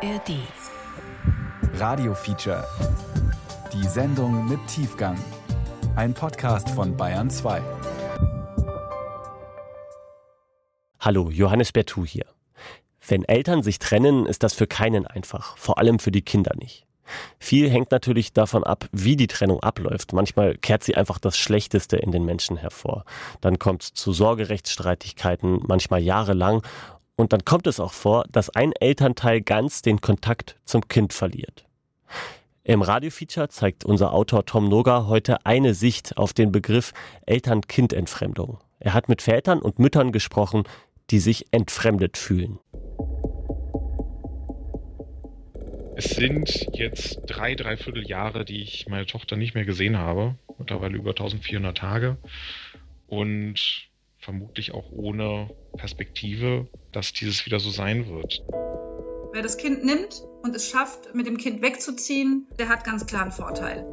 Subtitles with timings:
[0.00, 0.36] ARD.
[1.74, 2.64] Radio Feature.
[3.72, 5.18] Die Sendung mit Tiefgang.
[5.96, 7.60] Ein Podcast von Bayern 2.
[11.00, 12.26] Hallo, Johannes Bertou hier.
[13.08, 16.86] Wenn Eltern sich trennen, ist das für keinen einfach, vor allem für die Kinder nicht.
[17.40, 20.12] Viel hängt natürlich davon ab, wie die Trennung abläuft.
[20.12, 23.04] Manchmal kehrt sie einfach das Schlechteste in den Menschen hervor.
[23.40, 26.62] Dann kommt es zu Sorgerechtsstreitigkeiten, manchmal jahrelang.
[27.18, 31.66] Und dann kommt es auch vor, dass ein Elternteil ganz den Kontakt zum Kind verliert.
[32.62, 36.92] Im Radiofeature zeigt unser Autor Tom Noga heute eine Sicht auf den Begriff
[37.26, 38.58] Eltern-Kind-Entfremdung.
[38.78, 40.62] Er hat mit Vätern und Müttern gesprochen,
[41.10, 42.60] die sich entfremdet fühlen.
[45.96, 50.36] Es sind jetzt drei, dreiviertel Jahre, die ich meine Tochter nicht mehr gesehen habe.
[50.56, 52.16] Mittlerweile über 1400 Tage.
[53.08, 58.42] Und vermutlich auch ohne Perspektive, dass dieses wieder so sein wird.
[59.32, 63.22] Wer das Kind nimmt und es schafft, mit dem Kind wegzuziehen, der hat ganz klar
[63.22, 63.86] einen Vorteil.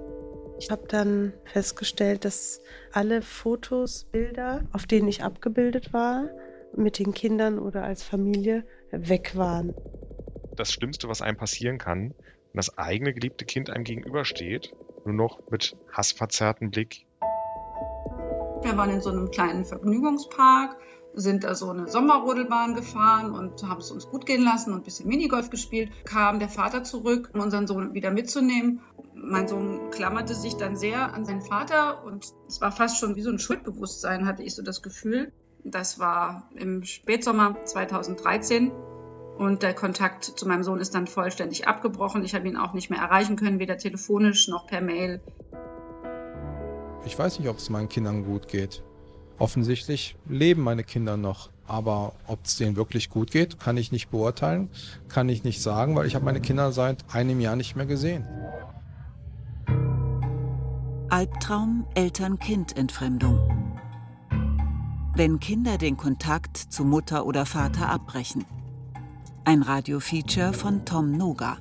[0.59, 2.61] Ich habe dann festgestellt, dass
[2.93, 6.29] alle Fotos, Bilder, auf denen ich abgebildet war,
[6.75, 9.73] mit den Kindern oder als Familie, weg waren
[10.55, 14.73] das Schlimmste, was einem passieren kann, wenn das eigene geliebte Kind einem gegenübersteht,
[15.05, 17.05] nur noch mit hassverzerrtem Blick.
[18.65, 20.77] Wir waren in so einem kleinen Vergnügungspark,
[21.13, 24.83] sind da so eine Sommerrodelbahn gefahren und haben es uns gut gehen lassen und ein
[24.83, 25.91] bisschen Minigolf gespielt.
[26.03, 28.81] Kam der Vater zurück, um unseren Sohn wieder mitzunehmen.
[29.13, 33.21] Mein Sohn klammerte sich dann sehr an seinen Vater und es war fast schon wie
[33.21, 35.31] so ein Schuldbewusstsein, hatte ich so das Gefühl.
[35.63, 38.71] Das war im Spätsommer 2013.
[39.37, 42.23] Und der Kontakt zu meinem Sohn ist dann vollständig abgebrochen.
[42.23, 45.21] Ich habe ihn auch nicht mehr erreichen können, weder telefonisch noch per Mail.
[47.05, 48.83] Ich weiß nicht, ob es meinen Kindern gut geht.
[49.37, 51.49] Offensichtlich leben meine Kinder noch.
[51.67, 54.69] Aber ob es denen wirklich gut geht, kann ich nicht beurteilen,
[55.07, 58.27] kann ich nicht sagen, weil ich habe meine Kinder seit einem Jahr nicht mehr gesehen.
[61.09, 63.39] Albtraum Eltern-Kind-Entfremdung.
[65.15, 68.45] Wenn Kinder den Kontakt zu Mutter oder Vater abbrechen.
[69.43, 71.57] Ein Radiofeature von Tom Noga.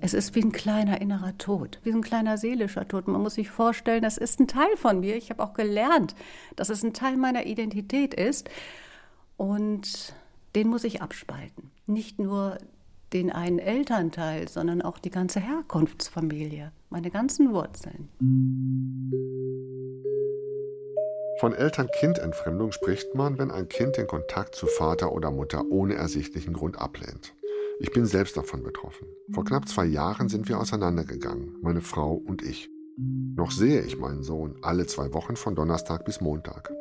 [0.00, 3.08] Es ist wie ein kleiner innerer Tod, wie ein kleiner seelischer Tod.
[3.08, 5.16] Man muss sich vorstellen, das ist ein Teil von mir.
[5.16, 6.14] Ich habe auch gelernt,
[6.54, 8.48] dass es ein Teil meiner Identität ist.
[9.36, 10.14] Und
[10.54, 11.70] den muss ich abspalten.
[11.86, 12.58] Nicht nur
[13.12, 18.08] den einen Elternteil, sondern auch die ganze Herkunftsfamilie, meine ganzen Wurzeln.
[21.38, 26.54] Von Eltern-Kind-Entfremdung spricht man, wenn ein Kind den Kontakt zu Vater oder Mutter ohne ersichtlichen
[26.54, 27.34] Grund ablehnt.
[27.78, 29.06] Ich bin selbst davon betroffen.
[29.32, 32.70] Vor knapp zwei Jahren sind wir auseinandergegangen, meine Frau und ich.
[32.96, 36.72] Noch sehe ich meinen Sohn alle zwei Wochen von Donnerstag bis Montag.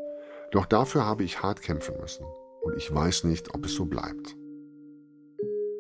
[0.52, 2.26] Doch dafür habe ich hart kämpfen müssen.
[2.62, 4.38] Und ich weiß nicht, ob es so bleibt.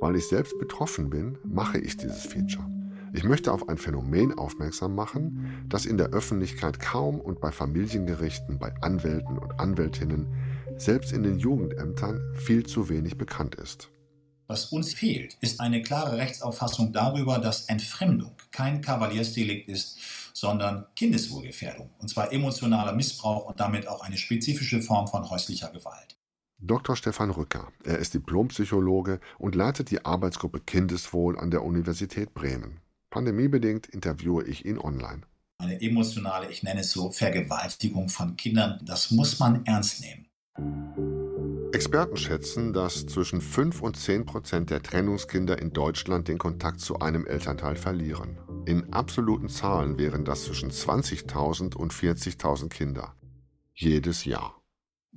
[0.01, 2.69] Weil ich selbst betroffen bin, mache ich dieses Feature.
[3.13, 8.59] Ich möchte auf ein Phänomen aufmerksam machen, das in der Öffentlichkeit kaum und bei Familiengerichten,
[8.59, 10.27] bei Anwälten und Anwältinnen,
[10.75, 13.89] selbst in den Jugendämtern viel zu wenig bekannt ist.
[14.47, 19.97] Was uns fehlt, ist eine klare Rechtsauffassung darüber, dass Entfremdung kein Kavaliersdelikt ist,
[20.33, 26.17] sondern Kindeswohlgefährdung, und zwar emotionaler Missbrauch und damit auch eine spezifische Form von häuslicher Gewalt.
[26.59, 26.95] Dr.
[26.95, 32.81] Stefan Rücker, er ist Diplompsychologe und leitet die Arbeitsgruppe Kindeswohl an der Universität Bremen.
[33.09, 35.21] Pandemiebedingt interviewe ich ihn online.
[35.57, 41.24] Eine emotionale, ich nenne es so, Vergewaltigung von Kindern, das muss man ernst nehmen.
[41.75, 46.99] Experten schätzen, dass zwischen 5 und 10 Prozent der Trennungskinder in Deutschland den Kontakt zu
[46.99, 48.37] einem Elternteil verlieren.
[48.65, 53.13] In absoluten Zahlen wären das zwischen 20.000 und 40.000 Kinder.
[53.73, 54.55] Jedes Jahr.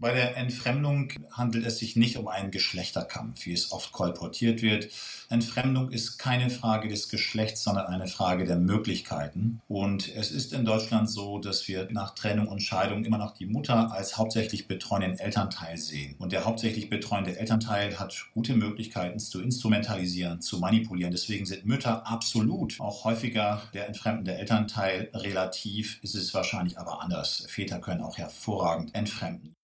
[0.00, 4.90] Bei der Entfremdung handelt es sich nicht um einen Geschlechterkampf, wie es oft kolportiert wird.
[5.28, 9.60] Entfremdung ist keine Frage des Geschlechts, sondern eine Frage der Möglichkeiten.
[9.66, 13.46] Und es ist in Deutschland so, dass wir nach Trennung und Scheidung immer noch die
[13.46, 16.14] Mutter als hauptsächlich betreuenden Elternteil sehen.
[16.20, 21.10] Und der hauptsächlich betreuende Elternteil hat gute Möglichkeiten zu instrumentalisieren, zu manipulieren.
[21.10, 25.10] Deswegen sind Mütter absolut auch häufiger der entfremdende Elternteil.
[25.12, 27.46] Relativ ist es wahrscheinlich aber anders.
[27.48, 29.57] Väter können auch hervorragend entfremden.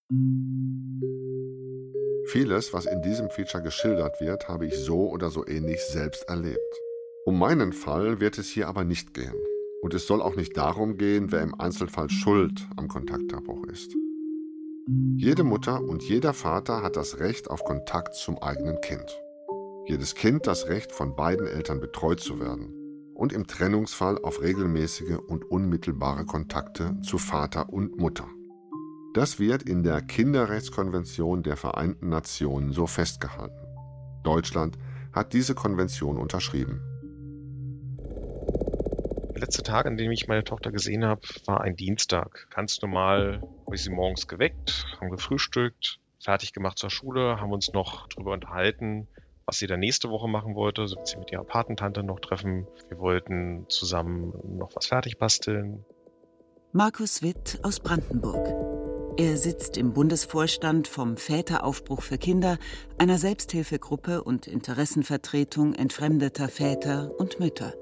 [2.26, 6.58] Vieles, was in diesem Feature geschildert wird, habe ich so oder so ähnlich selbst erlebt.
[7.24, 9.34] Um meinen Fall wird es hier aber nicht gehen.
[9.82, 13.94] Und es soll auch nicht darum gehen, wer im Einzelfall schuld am Kontaktabbruch ist.
[15.16, 19.18] Jede Mutter und jeder Vater hat das Recht auf Kontakt zum eigenen Kind.
[19.86, 22.74] Jedes Kind das Recht, von beiden Eltern betreut zu werden
[23.14, 28.28] und im Trennungsfall auf regelmäßige und unmittelbare Kontakte zu Vater und Mutter.
[29.14, 33.54] Das wird in der Kinderrechtskonvention der Vereinten Nationen so festgehalten.
[34.24, 34.76] Deutschland
[35.12, 36.82] hat diese Konvention unterschrieben.
[39.32, 42.48] Der letzte Tag, an dem ich meine Tochter gesehen habe, war ein Dienstag.
[42.50, 47.72] Ganz normal habe ich sie morgens geweckt, haben gefrühstückt, fertig gemacht zur Schule, haben uns
[47.72, 49.06] noch darüber unterhalten,
[49.46, 50.88] was sie dann nächste Woche machen wollte.
[50.88, 52.66] Sie wird sich mit ihrer Patentante noch treffen.
[52.88, 55.84] Wir wollten zusammen noch was fertig basteln.
[56.72, 58.73] Markus Witt aus Brandenburg.
[59.16, 62.58] Er sitzt im Bundesvorstand vom Väteraufbruch für Kinder,
[62.98, 67.74] einer Selbsthilfegruppe und Interessenvertretung entfremdeter Väter und Mütter.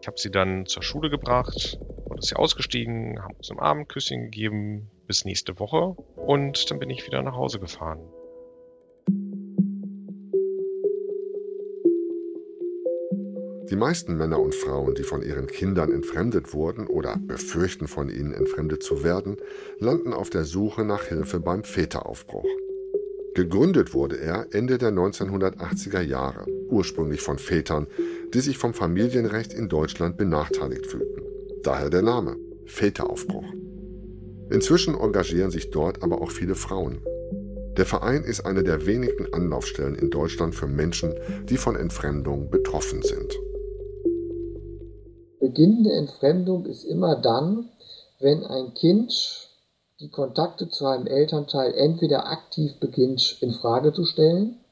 [0.00, 1.78] Ich habe sie dann zur Schule gebracht
[2.24, 7.06] ist sie ausgestiegen, haben uns ein Abendküsschen gegeben bis nächste Woche und dann bin ich
[7.06, 8.00] wieder nach Hause gefahren.
[13.70, 18.34] Die meisten Männer und Frauen, die von ihren Kindern entfremdet wurden oder befürchten, von ihnen
[18.34, 19.38] entfremdet zu werden,
[19.78, 22.44] landen auf der Suche nach Hilfe beim Väteraufbruch.
[23.34, 27.86] Gegründet wurde er Ende der 1980er Jahre, ursprünglich von Vätern,
[28.34, 31.22] die sich vom Familienrecht in Deutschland benachteiligt fühlten.
[31.62, 33.50] Daher der Name Väteraufbruch.
[34.50, 37.00] Inzwischen engagieren sich dort aber auch viele Frauen.
[37.78, 41.14] Der Verein ist eine der wenigen Anlaufstellen in Deutschland für Menschen,
[41.48, 43.34] die von Entfremdung betroffen sind.
[45.44, 47.68] Beginn der Entfremdung ist immer dann,
[48.18, 49.50] wenn ein Kind
[50.00, 54.64] die Kontakte zu einem Elternteil entweder aktiv beginnt in Frage zu stellen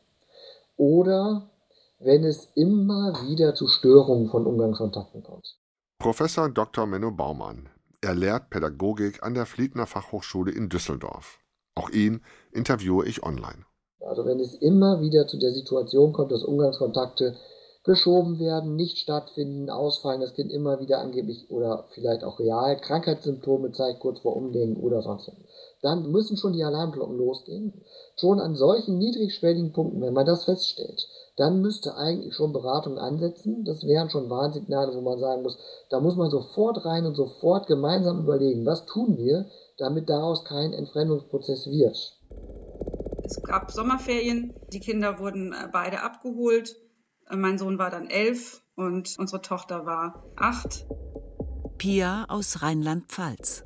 [0.79, 1.51] oder
[1.99, 5.59] wenn es immer wieder zu Störungen von Umgangskontakten kommt.
[5.99, 6.87] Professor Dr.
[6.87, 7.69] Menno Baumann.
[8.01, 11.39] Er lehrt Pädagogik an der Fliedner Fachhochschule in Düsseldorf.
[11.75, 13.67] Auch ihn interviewe ich online.
[14.01, 17.37] Also wenn es immer wieder zu der Situation kommt, dass Umgangskontakte
[17.85, 23.73] geschoben werden, nicht stattfinden, ausfallen, das Kind immer wieder angeblich oder vielleicht auch real Krankheitssymptome
[23.73, 25.35] zeigt, kurz vor Umdenken oder sonst was.
[25.83, 27.83] Dann müssen schon die Alarmglocken losgehen.
[28.15, 33.65] Schon an solchen niedrigschwelligen Punkten, wenn man das feststellt, dann müsste eigentlich schon Beratung ansetzen.
[33.65, 35.59] Das wären schon Warnsignale, wo man sagen muss,
[35.91, 39.47] da muss man sofort rein und sofort gemeinsam überlegen, was tun wir,
[39.77, 42.17] damit daraus kein Entfremdungsprozess wird.
[43.25, 46.77] Es gab Sommerferien, die Kinder wurden äh, beide abgeholt
[47.41, 50.87] mein Sohn war dann elf und unsere Tochter war acht.
[51.79, 53.65] Pia aus Rheinland-Pfalz.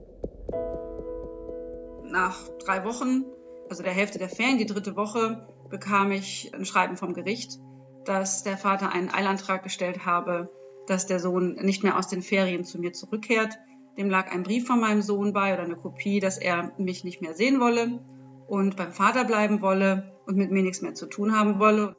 [2.05, 3.25] Nach drei Wochen,
[3.69, 7.59] also der Hälfte der Ferien, die dritte Woche, bekam ich ein Schreiben vom Gericht,
[8.05, 10.51] dass der Vater einen Eilantrag gestellt habe,
[10.87, 13.59] dass der Sohn nicht mehr aus den Ferien zu mir zurückkehrt.
[13.99, 17.21] Dem lag ein Brief von meinem Sohn bei oder eine Kopie, dass er mich nicht
[17.21, 18.01] mehr sehen wolle
[18.47, 21.97] und beim Vater bleiben wolle und mit mir nichts mehr zu tun haben wolle.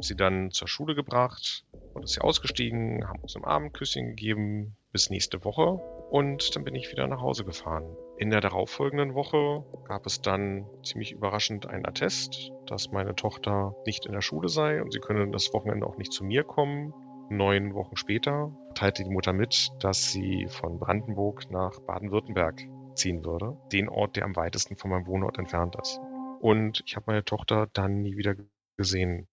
[0.00, 4.74] Habe sie dann zur Schule gebracht und ist sie ausgestiegen, haben uns ein Abendküsschen gegeben
[4.92, 5.74] bis nächste Woche
[6.10, 7.84] und dann bin ich wieder nach Hause gefahren.
[8.16, 14.06] In der darauffolgenden Woche gab es dann ziemlich überraschend einen Attest, dass meine Tochter nicht
[14.06, 16.94] in der Schule sei und sie könne das Wochenende auch nicht zu mir kommen.
[17.28, 22.62] Neun Wochen später teilte die Mutter mit, dass sie von Brandenburg nach Baden-Württemberg
[22.94, 26.00] ziehen würde, den Ort, der am weitesten von meinem Wohnort entfernt ist.
[26.40, 28.34] Und ich habe meine Tochter dann nie wieder
[28.78, 29.28] gesehen.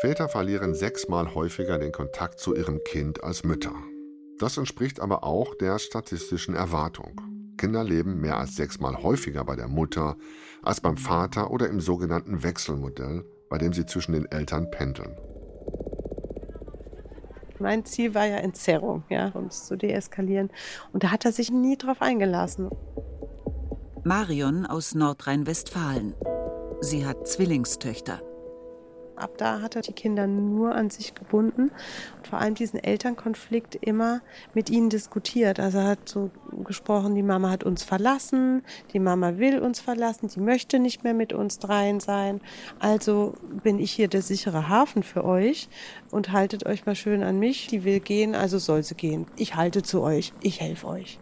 [0.00, 3.74] Väter verlieren sechsmal häufiger den Kontakt zu ihrem Kind als Mütter.
[4.38, 7.20] Das entspricht aber auch der statistischen Erwartung.
[7.58, 10.16] Kinder leben mehr als sechsmal häufiger bei der Mutter
[10.62, 15.18] als beim Vater oder im sogenannten Wechselmodell, bei dem sie zwischen den Eltern pendeln.
[17.58, 20.48] Mein Ziel war ja Entzerrung, ja, um es zu deeskalieren.
[20.94, 22.70] Und da hat er sich nie drauf eingelassen.
[24.04, 26.14] Marion aus Nordrhein-Westfalen.
[26.80, 28.22] Sie hat Zwillingstöchter.
[29.16, 31.70] Ab da hat er die Kinder nur an sich gebunden
[32.16, 34.22] und vor allem diesen Elternkonflikt immer
[34.54, 35.60] mit ihnen diskutiert.
[35.60, 36.30] Also er hat so
[36.64, 38.62] gesprochen, die Mama hat uns verlassen,
[38.94, 42.40] die Mama will uns verlassen, die möchte nicht mehr mit uns dreien sein.
[42.78, 45.68] Also bin ich hier der sichere Hafen für euch
[46.10, 47.66] und haltet euch mal schön an mich.
[47.66, 49.26] Die will gehen, also soll sie gehen.
[49.36, 51.20] Ich halte zu euch, ich helfe euch.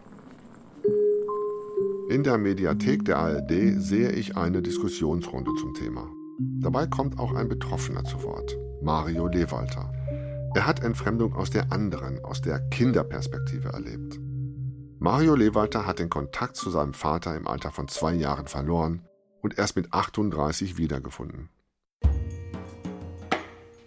[2.09, 6.09] In der Mediathek der ARD sehe ich eine Diskussionsrunde zum Thema.
[6.59, 9.93] Dabei kommt auch ein Betroffener zu Wort, Mario Lewalter.
[10.55, 14.19] Er hat Entfremdung aus der anderen, aus der Kinderperspektive erlebt.
[14.97, 19.03] Mario Lewalter hat den Kontakt zu seinem Vater im Alter von zwei Jahren verloren
[19.43, 21.49] und erst mit 38 wiedergefunden.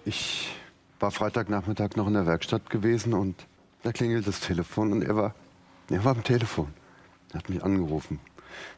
[0.05, 0.55] Ich
[1.01, 3.49] war Freitagnachmittag noch in der Werkstatt gewesen und
[3.83, 5.35] da klingelt das Telefon und er war,
[5.91, 6.69] er war am Telefon.
[7.33, 8.21] Er hat mich angerufen,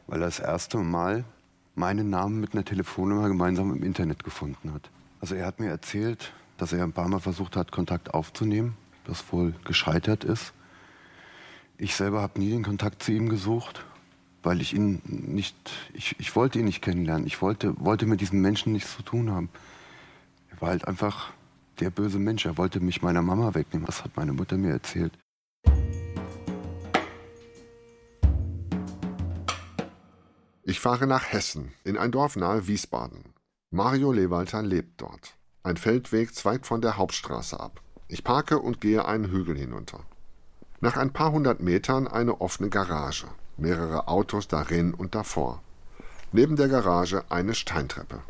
[0.07, 1.23] weil er das erste Mal
[1.75, 4.89] meinen Namen mit einer Telefonnummer gemeinsam im Internet gefunden hat.
[5.19, 9.31] Also er hat mir erzählt, dass er ein paar Mal versucht hat, Kontakt aufzunehmen das
[9.31, 10.53] wohl gescheitert ist.
[11.77, 13.85] Ich selber habe nie den Kontakt zu ihm gesucht,
[14.43, 15.55] weil ich ihn nicht,
[15.93, 17.27] ich, ich wollte ihn nicht kennenlernen.
[17.27, 19.49] Ich wollte, wollte mit diesem Menschen nichts zu tun haben.
[20.51, 21.31] Er war halt einfach
[21.79, 22.45] der böse Mensch.
[22.45, 23.85] Er wollte mich meiner Mama wegnehmen.
[23.85, 25.13] Das hat meine Mutter mir erzählt.
[30.85, 33.33] Fahre nach Hessen, in ein Dorf nahe Wiesbaden.
[33.71, 35.35] Mario Lewalter lebt dort.
[35.63, 37.81] Ein Feldweg zweigt von der Hauptstraße ab.
[38.07, 40.01] Ich parke und gehe einen Hügel hinunter.
[40.81, 43.25] Nach ein paar hundert Metern eine offene Garage.
[43.57, 45.63] Mehrere Autos darin und davor.
[46.31, 48.21] Neben der Garage eine Steintreppe.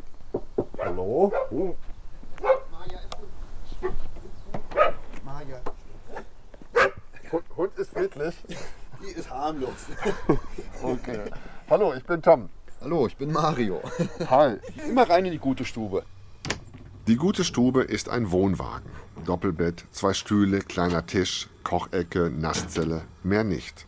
[0.78, 1.34] Hallo?
[5.22, 5.60] Maja.
[7.32, 8.34] Hund, Hund ist friedlich.
[9.02, 9.74] Die ist harmlos.
[10.82, 11.30] Okay.
[11.68, 12.48] Hallo, ich bin Tom.
[12.80, 13.80] Hallo, ich bin Mario.
[14.30, 14.58] Hi.
[14.88, 16.04] Immer rein in die gute Stube.
[17.08, 18.88] Die gute Stube ist ein Wohnwagen.
[19.24, 23.84] Doppelbett, zwei Stühle, kleiner Tisch, Kochecke, Nasszelle, mehr nicht.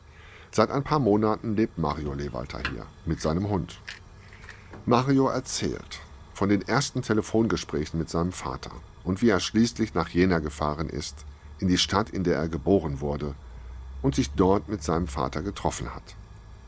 [0.51, 3.79] Seit ein paar Monaten lebt Mario Lewalter hier mit seinem Hund.
[4.85, 6.01] Mario erzählt
[6.35, 8.73] von den ersten Telefongesprächen mit seinem Vater
[9.05, 11.25] und wie er schließlich nach Jena gefahren ist,
[11.61, 13.37] in die Stadt, in der er geboren wurde
[14.03, 16.17] und sich dort mit seinem Vater getroffen hat.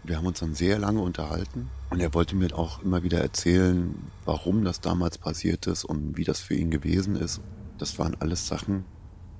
[0.02, 3.94] Wir haben uns dann sehr lange unterhalten und er wollte mir auch immer wieder erzählen,
[4.24, 7.40] warum das damals passiert ist und wie das für ihn gewesen ist.
[7.78, 8.84] Das waren alles Sachen,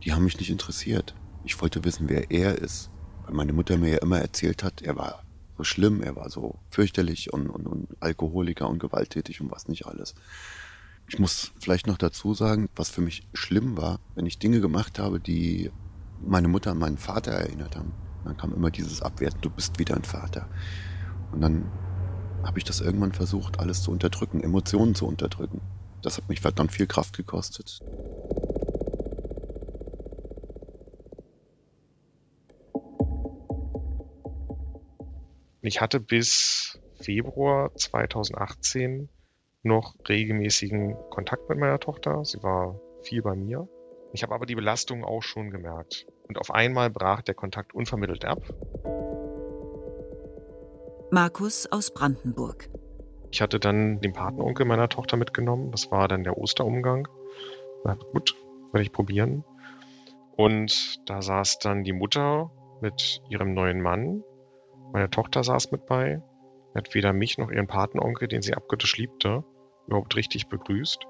[0.04, 1.14] die haben mich nicht interessiert.
[1.44, 2.90] Ich wollte wissen, wer er ist.
[3.24, 5.22] Weil meine Mutter mir ja immer erzählt hat, er war
[5.56, 9.86] so schlimm, er war so fürchterlich und, und, und Alkoholiker und gewalttätig und was nicht
[9.86, 10.14] alles.
[11.08, 14.98] Ich muss vielleicht noch dazu sagen, was für mich schlimm war, wenn ich Dinge gemacht
[14.98, 15.70] habe, die
[16.24, 17.92] meine Mutter an meinen Vater erinnert haben.
[18.24, 20.46] Dann kam immer dieses Abwerten, du bist wieder ein Vater.
[21.32, 21.64] Und dann
[22.44, 25.60] habe ich das irgendwann versucht, alles zu unterdrücken, Emotionen zu unterdrücken.
[26.02, 27.80] Das hat mich verdammt viel Kraft gekostet.
[35.62, 39.10] Ich hatte bis Februar 2018
[39.62, 42.24] noch regelmäßigen Kontakt mit meiner Tochter.
[42.24, 43.68] Sie war viel bei mir.
[44.12, 46.06] Ich habe aber die Belastung auch schon gemerkt.
[46.30, 48.38] Und auf einmal brach der Kontakt unvermittelt ab.
[51.10, 52.70] Markus aus Brandenburg.
[53.32, 55.72] Ich hatte dann den Patenonkel meiner Tochter mitgenommen.
[55.72, 57.08] Das war dann der Osterumgang.
[57.82, 58.36] Na gut,
[58.70, 59.42] werde ich probieren.
[60.36, 64.22] Und da saß dann die Mutter mit ihrem neuen Mann.
[64.92, 66.22] Meine Tochter saß mit bei.
[66.76, 69.42] Hat weder mich noch ihren Patenonkel, den sie abgöttisch liebte,
[69.88, 71.04] überhaupt richtig begrüßt.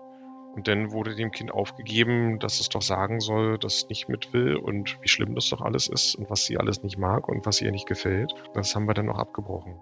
[0.55, 4.33] Und dann wurde dem Kind aufgegeben, dass es doch sagen soll, dass es nicht mit
[4.33, 7.47] will und wie schlimm das doch alles ist und was sie alles nicht mag und
[7.47, 8.33] was ihr nicht gefällt.
[8.55, 9.77] Das haben wir dann noch abgebrochen.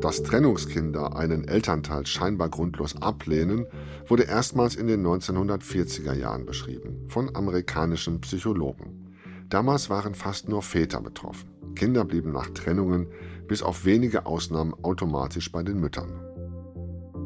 [0.00, 3.66] Dass Trennungskinder einen Elternteil scheinbar grundlos ablehnen,
[4.06, 9.16] wurde erstmals in den 1940er Jahren beschrieben von amerikanischen Psychologen.
[9.48, 11.50] Damals waren fast nur Väter betroffen.
[11.74, 13.08] Kinder blieben nach Trennungen
[13.46, 16.27] bis auf wenige Ausnahmen automatisch bei den Müttern.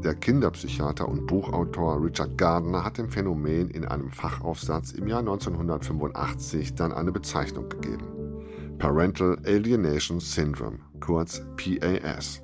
[0.02, 6.74] Der Kinderpsychiater und Buchautor Richard Gardner hat dem Phänomen in einem Fachaufsatz im Jahr 1985
[6.74, 8.08] dann eine Bezeichnung gegeben.
[8.78, 12.42] Parental Alienation Syndrome, kurz PAS.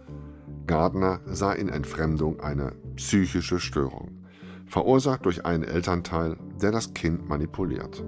[0.69, 4.25] Gardner sah in Entfremdung eine psychische Störung,
[4.67, 8.05] verursacht durch einen Elternteil, der das Kind manipuliert.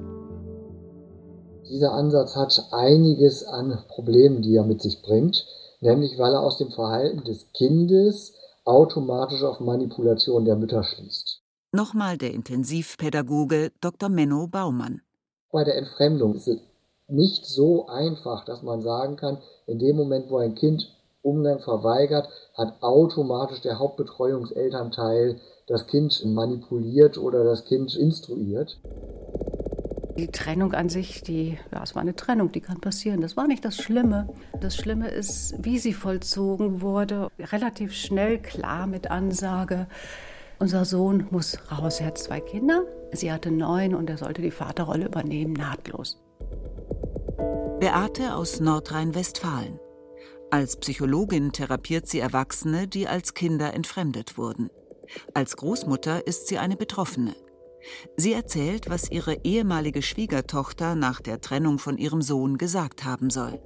[1.69, 5.45] Dieser Ansatz hat einiges an Problemen, die er mit sich bringt,
[5.81, 11.41] nämlich weil er aus dem Verhalten des Kindes automatisch auf Manipulation der Mütter schließt.
[11.73, 14.09] Nochmal der Intensivpädagoge Dr.
[14.09, 15.03] Menno Baumann.
[15.53, 16.61] Bei der Entfremdung ist es
[17.09, 22.29] nicht so einfach, dass man sagen kann, in dem Moment, wo ein Kind Umgang verweigert,
[22.55, 28.79] hat automatisch der Hauptbetreuungselternteil das Kind manipuliert oder das Kind instruiert.
[30.21, 33.23] Die Trennung an sich, die, ja, es war eine Trennung, die kann passieren.
[33.23, 34.29] Das war nicht das Schlimme.
[34.61, 37.31] Das Schlimme ist, wie sie vollzogen wurde.
[37.39, 39.87] Relativ schnell klar mit Ansage.
[40.59, 42.01] Unser Sohn muss raus.
[42.01, 42.85] Er hat zwei Kinder.
[43.13, 46.23] Sie hatte neun und er sollte die Vaterrolle übernehmen, nahtlos.
[47.81, 49.81] Beate aus Nordrhein-Westfalen.
[50.51, 54.69] Als Psychologin therapiert sie Erwachsene, die als Kinder entfremdet wurden.
[55.33, 57.35] Als Großmutter ist sie eine Betroffene.
[58.17, 63.61] Sie erzählt, was ihre ehemalige Schwiegertochter nach der Trennung von ihrem Sohn gesagt haben soll.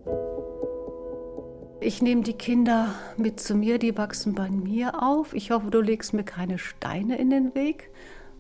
[1.81, 5.35] Ich nehme die Kinder mit zu mir, die wachsen bei mir auf.
[5.35, 7.91] Ich hoffe, du legst mir keine Steine in den Weg,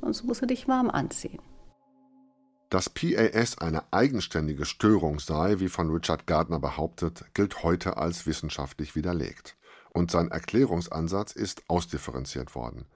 [0.00, 1.42] sonst musst du dich warm anziehen.
[2.70, 8.96] Dass PAS eine eigenständige Störung sei, wie von Richard Gardner behauptet, gilt heute als wissenschaftlich
[8.96, 9.56] widerlegt.
[9.92, 12.86] Und sein Erklärungsansatz ist ausdifferenziert worden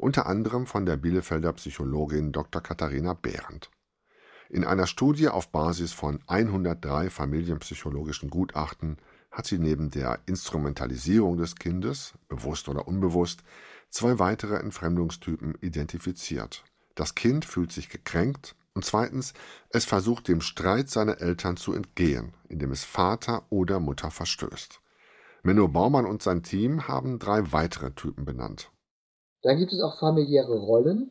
[0.00, 2.62] unter anderem von der Bielefelder Psychologin Dr.
[2.62, 3.70] Katharina Behrendt.
[4.48, 8.96] In einer Studie auf Basis von 103 familienpsychologischen Gutachten
[9.30, 13.44] hat sie neben der Instrumentalisierung des Kindes, bewusst oder unbewusst,
[13.90, 16.64] zwei weitere Entfremdungstypen identifiziert.
[16.96, 19.34] Das Kind fühlt sich gekränkt und zweitens,
[19.68, 24.80] es versucht dem Streit seiner Eltern zu entgehen, indem es Vater oder Mutter verstößt.
[25.42, 28.70] Menno Baumann und sein Team haben drei weitere Typen benannt.
[29.42, 31.10] Dann gibt es auch familiäre Rollen,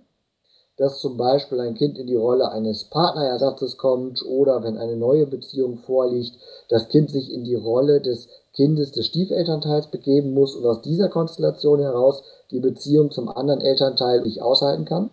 [0.77, 5.25] dass zum Beispiel ein Kind in die Rolle eines Partnerersatzes kommt oder wenn eine neue
[5.25, 6.37] Beziehung vorliegt,
[6.69, 11.09] das Kind sich in die Rolle des Kindes des Stiefelternteils begeben muss und aus dieser
[11.09, 15.09] Konstellation heraus die Beziehung zum anderen Elternteil nicht aushalten kann.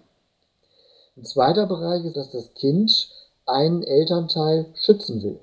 [1.17, 3.09] Ein zweiter Bereich ist, dass das Kind
[3.45, 5.41] einen Elternteil schützen will.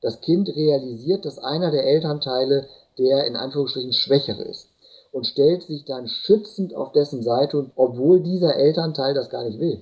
[0.00, 4.68] Das Kind realisiert, dass einer der Elternteile der in Anführungsstrichen Schwächere ist
[5.14, 9.80] und stellt sich dann schützend auf dessen Seite, obwohl dieser Elternteil das gar nicht will.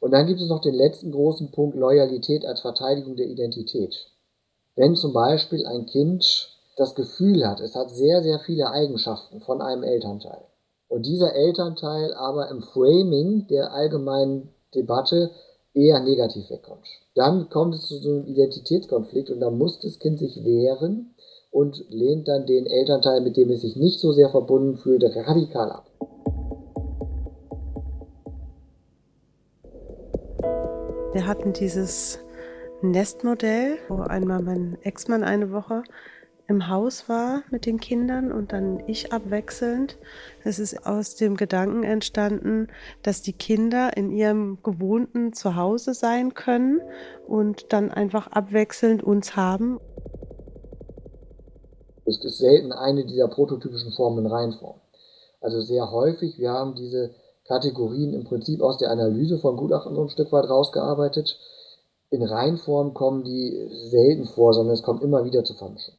[0.00, 3.94] Und dann gibt es noch den letzten großen Punkt Loyalität als Verteidigung der Identität.
[4.74, 9.60] Wenn zum Beispiel ein Kind das Gefühl hat, es hat sehr, sehr viele Eigenschaften von
[9.60, 10.40] einem Elternteil
[10.88, 15.32] und dieser Elternteil aber im Framing der allgemeinen Debatte
[15.74, 20.18] eher negativ wegkommt, dann kommt es zu so einem Identitätskonflikt und da muss das Kind
[20.18, 21.14] sich wehren
[21.56, 25.70] und lehnt dann den Elternteil, mit dem es sich nicht so sehr verbunden fühlt, radikal
[25.72, 25.90] ab.
[31.14, 32.18] Wir hatten dieses
[32.82, 35.82] Nestmodell, wo einmal mein Ex-Mann eine Woche
[36.46, 39.96] im Haus war mit den Kindern und dann ich abwechselnd.
[40.44, 42.68] Es ist aus dem Gedanken entstanden,
[43.02, 46.82] dass die Kinder in ihrem gewohnten Zuhause sein können
[47.26, 49.80] und dann einfach abwechselnd uns haben.
[52.06, 54.76] Es ist selten eine dieser prototypischen Formen in Reihenform.
[55.40, 57.10] Also sehr häufig, wir haben diese
[57.46, 61.38] Kategorien im Prinzip aus der Analyse von Gutachten so ein Stück weit rausgearbeitet.
[62.10, 65.94] In Reihenform kommen die selten vor, sondern es kommt immer wieder zu Vermischung.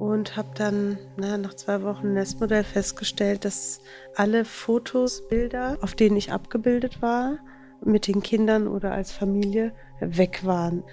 [0.00, 3.80] Und habe dann na, nach zwei Wochen Nestmodell festgestellt, dass
[4.16, 7.38] alle Fotos, Bilder, auf denen ich abgebildet war,
[7.82, 10.84] mit den Kindern oder als Familie weg waren.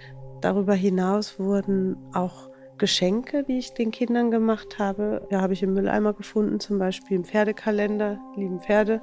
[0.42, 2.50] Darüber hinaus wurden auch
[2.80, 7.18] Geschenke, die ich den Kindern gemacht habe, ja, habe ich im Mülleimer gefunden, zum Beispiel
[7.18, 9.02] im Pferdekalender, lieben Pferde,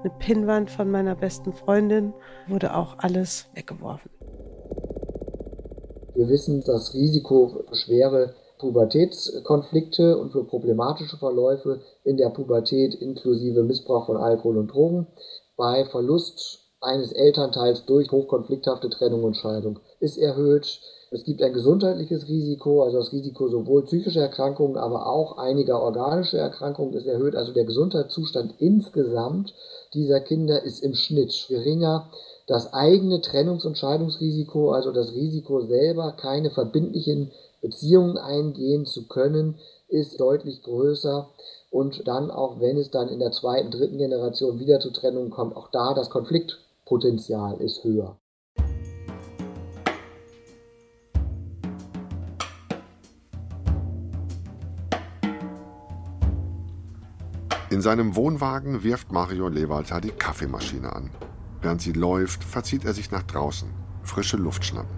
[0.00, 2.12] eine Pinnwand von meiner besten Freundin,
[2.48, 4.10] wurde auch alles weggeworfen.
[6.14, 13.62] Wir wissen, das Risiko für schwere Pubertätskonflikte und für problematische Verläufe in der Pubertät inklusive
[13.62, 15.06] Missbrauch von Alkohol und Drogen
[15.56, 20.80] bei Verlust eines Elternteils durch hochkonflikthafte Trennung und Scheidung ist erhöht.
[21.10, 26.38] Es gibt ein gesundheitliches Risiko, also das Risiko sowohl psychischer Erkrankungen, aber auch einiger organischer
[26.38, 27.36] Erkrankungen ist erhöht.
[27.36, 29.54] Also der Gesundheitszustand insgesamt
[29.94, 32.10] dieser Kinder ist im Schnitt geringer.
[32.46, 37.30] Das eigene Trennungs- und Scheidungsrisiko, also das Risiko selber, keine verbindlichen
[37.62, 39.56] Beziehungen eingehen zu können,
[39.88, 41.28] ist deutlich größer.
[41.70, 45.56] Und dann auch, wenn es dann in der zweiten, dritten Generation wieder zu Trennungen kommt,
[45.56, 48.16] auch da das Konflikt Potenzial ist höher.
[57.74, 61.10] In seinem Wohnwagen wirft Mario Lewalter die Kaffeemaschine an.
[61.60, 63.68] Während sie läuft, verzieht er sich nach draußen.
[64.04, 64.96] Frische Luft schnappen.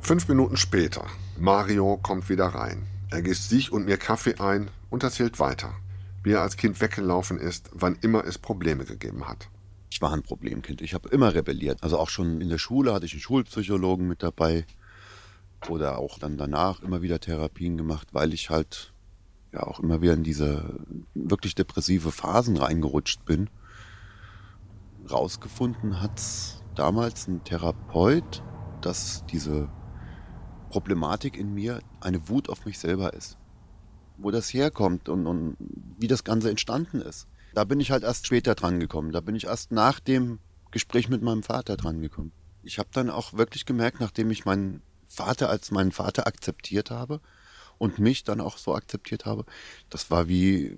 [0.00, 1.04] Fünf Minuten später.
[1.38, 2.86] Mario kommt wieder rein.
[3.10, 5.74] Er gießt sich und mir Kaffee ein und erzählt weiter,
[6.22, 9.50] wie er als Kind weggelaufen ist, wann immer es Probleme gegeben hat.
[9.90, 10.80] Ich war ein Problemkind.
[10.80, 11.82] Ich habe immer rebelliert.
[11.82, 14.64] Also auch schon in der Schule hatte ich einen Schulpsychologen mit dabei
[15.68, 18.91] oder auch dann danach immer wieder Therapien gemacht, weil ich halt
[19.52, 20.80] ja auch immer wieder in diese
[21.14, 23.50] wirklich depressive Phasen reingerutscht bin.
[25.10, 26.20] Rausgefunden hat
[26.74, 28.42] damals ein Therapeut,
[28.80, 29.68] dass diese
[30.70, 33.36] Problematik in mir eine Wut auf mich selber ist.
[34.16, 35.56] Wo das herkommt und, und
[35.98, 37.26] wie das Ganze entstanden ist.
[37.54, 39.12] Da bin ich halt erst später dran gekommen.
[39.12, 40.38] Da bin ich erst nach dem
[40.70, 42.32] Gespräch mit meinem Vater dran gekommen.
[42.62, 47.20] Ich habe dann auch wirklich gemerkt, nachdem ich meinen Vater als meinen Vater akzeptiert habe
[47.82, 49.44] und mich dann auch so akzeptiert habe,
[49.90, 50.76] das war wie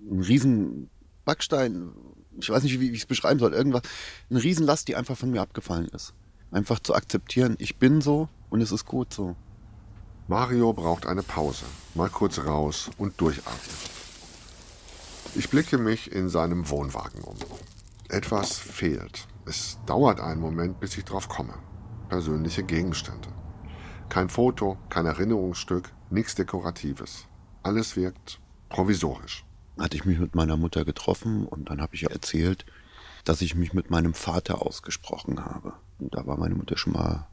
[0.00, 0.88] ein riesen
[1.26, 1.92] Backstein.
[2.40, 3.52] Ich weiß nicht, wie ich es beschreiben soll.
[3.52, 3.82] Irgendwas,
[4.30, 6.14] eine Riesenlast, die einfach von mir abgefallen ist.
[6.50, 9.36] Einfach zu akzeptieren, ich bin so und es ist gut so.
[10.28, 11.66] Mario braucht eine Pause.
[11.94, 13.76] Mal kurz raus und durchatmen.
[15.34, 17.36] Ich blicke mich in seinem Wohnwagen um.
[18.08, 19.28] Etwas fehlt.
[19.44, 21.52] Es dauert einen Moment, bis ich drauf komme.
[22.08, 23.28] Persönliche Gegenstände.
[24.08, 27.26] Kein Foto, kein Erinnerungsstück, nichts Dekoratives.
[27.62, 29.44] Alles wirkt provisorisch.
[29.78, 32.64] Hatte ich mich mit meiner Mutter getroffen und dann habe ich ihr erzählt,
[33.24, 35.74] dass ich mich mit meinem Vater ausgesprochen habe.
[35.98, 37.26] Und da war meine Mutter schon mal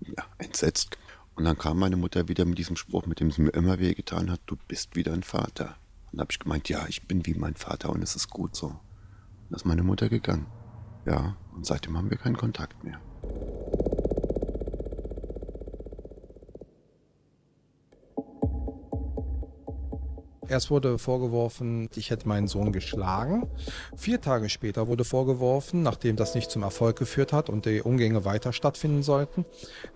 [0.00, 0.98] ja, entsetzt.
[1.34, 4.30] Und dann kam meine Mutter wieder mit diesem Spruch, mit dem sie mir immer wehgetan
[4.30, 5.76] hat, du bist wieder ein Vater.
[6.10, 8.56] Und da habe ich gemeint, ja, ich bin wie mein Vater und es ist gut
[8.56, 8.66] so.
[8.66, 8.78] Und
[9.50, 10.46] da ist meine Mutter gegangen.
[11.06, 13.00] Ja, und seitdem haben wir keinen Kontakt mehr.
[20.48, 23.50] Erst wurde vorgeworfen, ich hätte meinen Sohn geschlagen.
[23.96, 28.24] Vier Tage später wurde vorgeworfen, nachdem das nicht zum Erfolg geführt hat und die Umgänge
[28.24, 29.44] weiter stattfinden sollten,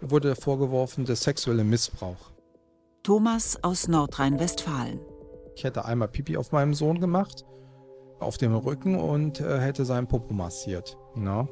[0.02, 2.30] wurde vorgeworfen der sexuelle Missbrauch.
[3.02, 5.00] Thomas aus Nordrhein-Westfalen.
[5.56, 7.44] Ich hätte einmal Pipi auf meinem Sohn gemacht,
[8.20, 10.96] auf dem Rücken und äh, hätte seinen Popo massiert.
[11.16, 11.48] Ja.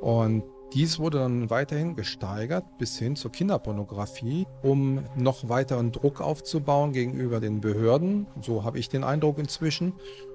[0.00, 6.92] Und dies wurde dann weiterhin gesteigert bis hin zur Kinderpornografie, um noch weiteren Druck aufzubauen
[6.92, 8.26] gegenüber den Behörden.
[8.40, 9.92] So habe ich den Eindruck inzwischen.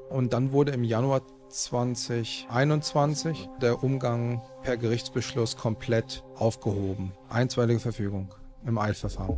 [0.09, 7.13] Und dann wurde im Januar 2021 der Umgang per Gerichtsbeschluss komplett aufgehoben.
[7.29, 8.33] Einstweilige Verfügung
[8.65, 9.37] im Eilverfahren.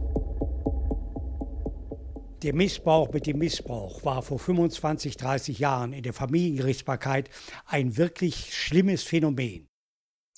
[2.43, 7.29] Der Missbrauch mit dem Missbrauch war vor 25, 30 Jahren in der Familiengerichtsbarkeit
[7.65, 9.68] ein wirklich schlimmes Phänomen.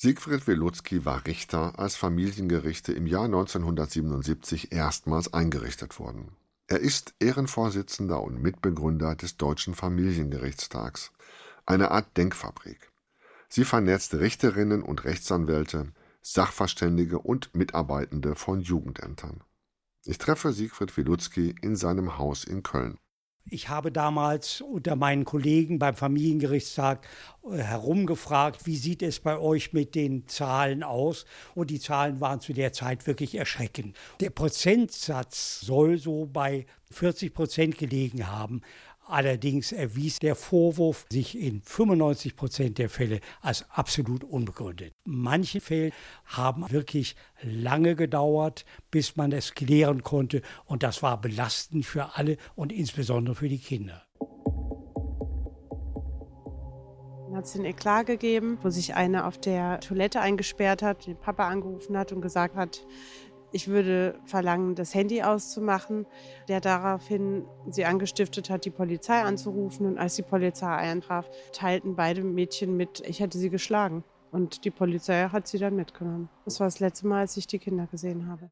[0.04, 6.32] Siegfried Welutzky war Richter, als Familiengerichte im Jahr 1977 erstmals eingerichtet wurden.
[6.66, 11.12] Er ist Ehrenvorsitzender und Mitbegründer des Deutschen Familiengerichtstags,
[11.68, 12.92] eine Art Denkfabrik.
[13.48, 15.92] Sie vernetzt Richterinnen und Rechtsanwälte,
[16.24, 19.44] Sachverständige und Mitarbeitende von Jugendämtern.
[20.04, 22.98] Ich treffe Siegfried Wilutzki in seinem Haus in Köln.
[23.50, 27.08] Ich habe damals unter meinen Kollegen beim Familiengerichtstag
[27.44, 31.26] äh, herumgefragt, wie sieht es bei euch mit den Zahlen aus?
[31.56, 33.96] Und die Zahlen waren zu der Zeit wirklich erschreckend.
[34.20, 38.62] Der Prozentsatz soll so bei 40 Prozent gelegen haben.
[39.08, 44.94] Allerdings erwies der Vorwurf sich in 95 Prozent der Fälle als absolut unbegründet.
[45.04, 45.92] Manche Fälle
[46.26, 50.42] haben wirklich lange gedauert, bis man es klären konnte.
[50.66, 54.04] Und das war belastend für alle und insbesondere für die Kinder.
[57.34, 61.48] Hat es den Eklat gegeben, wo sich eine auf der Toilette eingesperrt hat, den Papa
[61.48, 62.86] angerufen hat und gesagt hat,
[63.52, 66.06] ich würde verlangen, das Handy auszumachen,
[66.48, 69.86] der daraufhin sie angestiftet hat, die Polizei anzurufen.
[69.86, 74.04] Und als die Polizei eintraf, teilten beide Mädchen mit, ich hätte sie geschlagen.
[74.32, 76.30] Und die Polizei hat sie dann mitgenommen.
[76.46, 78.50] Das war das letzte Mal, als ich die Kinder gesehen habe.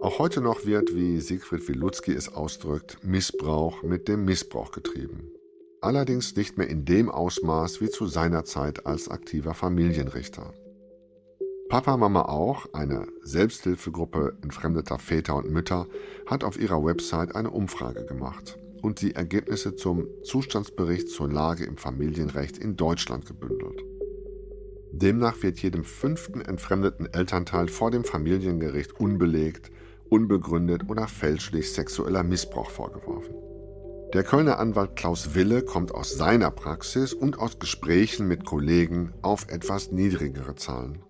[0.00, 5.30] Auch heute noch wird, wie Siegfried Wilutzki es ausdrückt, Missbrauch mit dem Missbrauch getrieben
[5.82, 10.52] allerdings nicht mehr in dem Ausmaß wie zu seiner Zeit als aktiver Familienrichter.
[11.68, 15.86] Papa Mama auch, eine Selbsthilfegruppe entfremdeter Väter und Mütter,
[16.26, 21.76] hat auf ihrer Website eine Umfrage gemacht und die Ergebnisse zum Zustandsbericht zur Lage im
[21.76, 23.84] Familienrecht in Deutschland gebündelt.
[24.92, 29.70] Demnach wird jedem fünften entfremdeten Elternteil vor dem Familiengericht unbelegt,
[30.08, 33.49] unbegründet oder fälschlich sexueller Missbrauch vorgeworfen.
[34.12, 39.46] Der Kölner Anwalt Klaus Wille kommt aus seiner Praxis und aus Gesprächen mit Kollegen auf
[39.48, 41.04] etwas niedrigere Zahlen.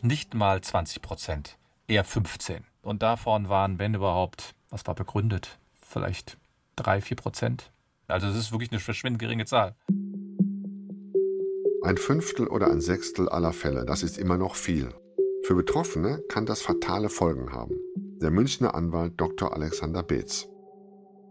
[0.00, 2.64] Nicht mal 20 Prozent, eher 15.
[2.82, 5.60] Und davon waren, wenn überhaupt, was war begründet?
[5.80, 6.38] Vielleicht
[6.74, 7.70] 3, 4 Prozent.
[8.08, 9.76] Also es ist wirklich eine verschwindend geringe Zahl.
[11.82, 14.92] Ein Fünftel oder ein Sechstel aller Fälle, das ist immer noch viel.
[15.44, 17.76] Für Betroffene kann das fatale Folgen haben.
[18.20, 19.52] Der Münchner Anwalt Dr.
[19.54, 20.48] Alexander Beetz.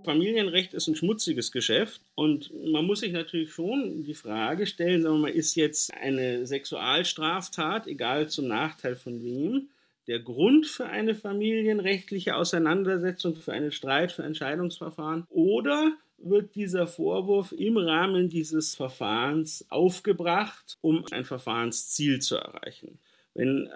[0.04, 5.16] Familienrecht ist ein schmutziges Geschäft und man muss sich natürlich schon die Frage stellen, sagen
[5.16, 9.70] wir mal, ist jetzt eine Sexualstraftat, egal zum Nachteil von wem,
[10.08, 17.52] der Grund für eine familienrechtliche Auseinandersetzung, für einen Streit, für Entscheidungsverfahren oder wird dieser Vorwurf
[17.52, 23.00] im Rahmen dieses Verfahrens aufgebracht, um ein Verfahrensziel zu erreichen.
[23.34, 23.70] Wenn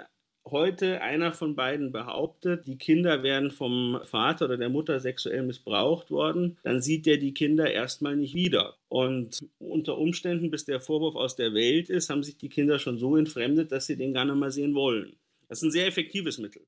[0.45, 6.11] heute einer von beiden behauptet, die Kinder wären vom Vater oder der Mutter sexuell missbraucht
[6.11, 8.75] worden, dann sieht er die Kinder erstmal nicht wieder.
[8.89, 12.97] Und unter Umständen, bis der Vorwurf aus der Welt ist, haben sich die Kinder schon
[12.97, 15.15] so entfremdet, dass sie den gar nicht mehr sehen wollen.
[15.47, 16.63] Das ist ein sehr effektives Mittel.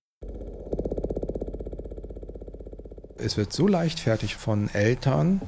[3.17, 5.41] Es wird so leichtfertig von Eltern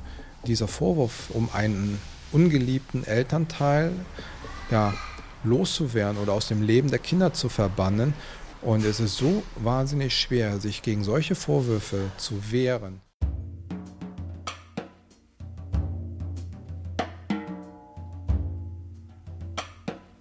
[0.45, 1.99] dieser Vorwurf um einen
[2.31, 3.91] ungeliebten Elternteil
[4.71, 4.93] ja,
[5.47, 8.13] loszuwerden oder aus dem Leben der Kinder zu verbannen.
[8.61, 13.01] Und es ist so wahnsinnig schwer, sich gegen solche Vorwürfe zu wehren.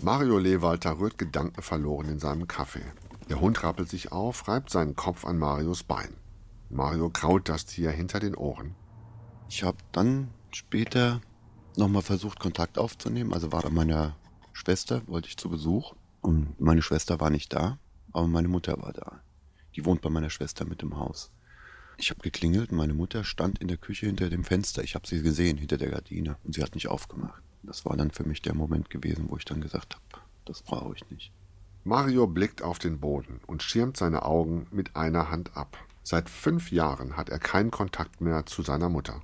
[0.06, 2.84] Mario Lewalter rührt gedankenverloren in seinem Kaffee.
[3.28, 6.14] Der Hund rappelt sich auf, reibt seinen Kopf an Marios Bein.
[6.70, 8.76] Mario kraut das Tier hinter den Ohren.
[9.48, 11.20] Ich habe dann später
[11.76, 13.32] nochmal versucht, Kontakt aufzunehmen.
[13.32, 14.14] Also war bei meiner
[14.56, 15.94] Schwester, wollte ich zu Besuch.
[16.22, 17.78] Und meine Schwester war nicht da,
[18.12, 19.20] aber meine Mutter war da.
[19.76, 21.30] Die wohnt bei meiner Schwester mit im Haus.
[21.98, 24.82] Ich habe geklingelt und meine Mutter stand in der Küche hinter dem Fenster.
[24.82, 26.36] Ich habe sie gesehen, hinter der Gardine.
[26.42, 27.42] Und sie hat nicht aufgemacht.
[27.62, 30.94] Das war dann für mich der Moment gewesen, wo ich dann gesagt habe, das brauche
[30.94, 31.32] ich nicht.
[31.84, 35.76] Mario blickt auf den Boden und schirmt seine Augen mit einer Hand ab.
[36.02, 39.20] Seit fünf Jahren hat er keinen Kontakt mehr zu seiner Mutter.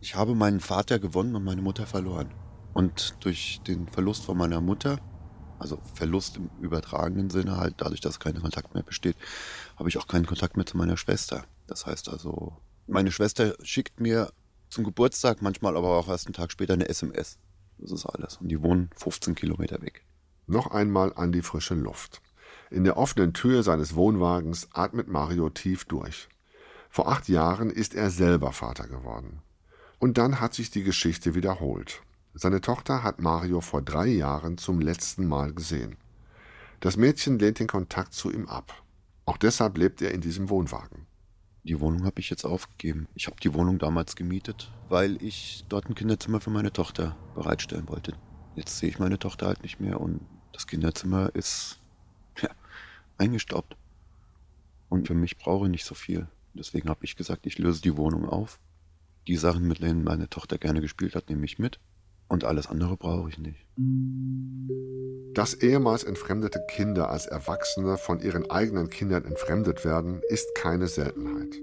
[0.00, 2.30] Ich habe meinen Vater gewonnen und meine Mutter verloren.
[2.76, 4.98] Und durch den Verlust von meiner Mutter,
[5.58, 9.16] also Verlust im übertragenen Sinne halt, dadurch, dass kein Kontakt mehr besteht,
[9.76, 11.46] habe ich auch keinen Kontakt mehr zu meiner Schwester.
[11.68, 14.30] Das heißt also, meine Schwester schickt mir
[14.68, 17.38] zum Geburtstag, manchmal aber auch erst einen Tag später eine SMS.
[17.78, 18.36] Das ist alles.
[18.42, 20.04] Und die wohnen 15 Kilometer weg.
[20.46, 22.20] Noch einmal an die frische Luft.
[22.70, 26.28] In der offenen Tür seines Wohnwagens atmet Mario tief durch.
[26.90, 29.40] Vor acht Jahren ist er selber Vater geworden.
[29.98, 32.02] Und dann hat sich die Geschichte wiederholt.
[32.38, 35.96] Seine Tochter hat Mario vor drei Jahren zum letzten Mal gesehen.
[36.80, 38.82] Das Mädchen lehnt den Kontakt zu ihm ab.
[39.24, 41.06] Auch deshalb lebt er in diesem Wohnwagen.
[41.64, 43.08] Die Wohnung habe ich jetzt aufgegeben.
[43.14, 47.88] Ich habe die Wohnung damals gemietet, weil ich dort ein Kinderzimmer für meine Tochter bereitstellen
[47.88, 48.12] wollte.
[48.54, 50.20] Jetzt sehe ich meine Tochter halt nicht mehr und
[50.52, 51.80] das Kinderzimmer ist
[52.42, 52.50] ja,
[53.16, 53.78] eingestaubt.
[54.90, 56.28] Und für mich brauche ich nicht so viel.
[56.52, 58.60] Deswegen habe ich gesagt, ich löse die Wohnung auf.
[59.26, 61.80] Die Sachen, mit denen meine Tochter gerne gespielt hat, nehme ich mit.
[62.28, 63.66] Und alles andere brauche ich nicht.
[65.34, 71.60] Dass ehemals entfremdete Kinder als Erwachsene von ihren eigenen Kindern entfremdet werden, ist keine Seltenheit.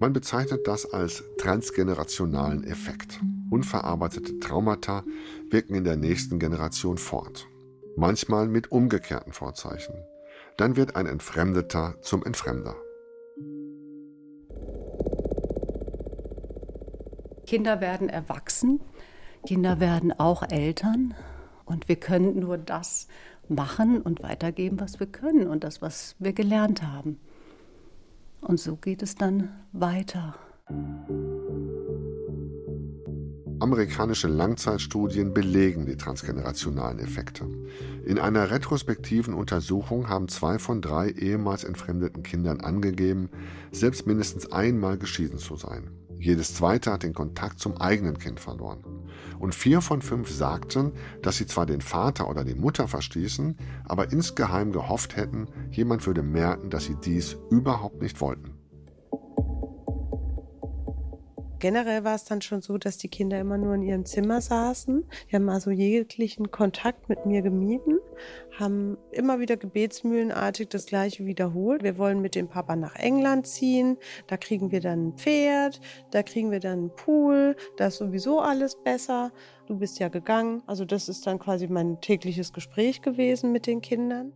[0.00, 3.20] Man bezeichnet das als transgenerationalen Effekt.
[3.50, 5.04] Unverarbeitete Traumata
[5.50, 7.46] wirken in der nächsten Generation fort.
[7.96, 9.94] Manchmal mit umgekehrten Vorzeichen.
[10.56, 12.76] Dann wird ein Entfremdeter zum Entfremder.
[17.46, 18.80] Kinder werden erwachsen
[19.46, 21.14] Kinder werden auch Eltern
[21.64, 23.08] und wir können nur das
[23.48, 27.18] machen und weitergeben, was wir können und das, was wir gelernt haben.
[28.40, 30.34] Und so geht es dann weiter.
[33.60, 37.46] Amerikanische Langzeitstudien belegen die transgenerationalen Effekte.
[38.06, 43.28] In einer retrospektiven Untersuchung haben zwei von drei ehemals entfremdeten Kindern angegeben,
[43.70, 45.90] selbst mindestens einmal geschieden zu sein.
[46.18, 48.82] Jedes zweite hat den Kontakt zum eigenen Kind verloren.
[49.38, 54.12] Und vier von fünf sagten, dass sie zwar den Vater oder die Mutter verstießen, aber
[54.12, 58.59] insgeheim gehofft hätten, jemand würde merken, dass sie dies überhaupt nicht wollten.
[61.60, 65.04] Generell war es dann schon so, dass die Kinder immer nur in ihrem Zimmer saßen.
[65.30, 67.98] Die haben also jeglichen Kontakt mit mir gemieden,
[68.58, 71.82] haben immer wieder gebetsmühlenartig das Gleiche wiederholt.
[71.82, 76.22] Wir wollen mit dem Papa nach England ziehen, da kriegen wir dann ein Pferd, da
[76.22, 79.30] kriegen wir dann einen Pool, da ist sowieso alles besser.
[79.66, 80.62] Du bist ja gegangen.
[80.66, 84.32] Also das ist dann quasi mein tägliches Gespräch gewesen mit den Kindern.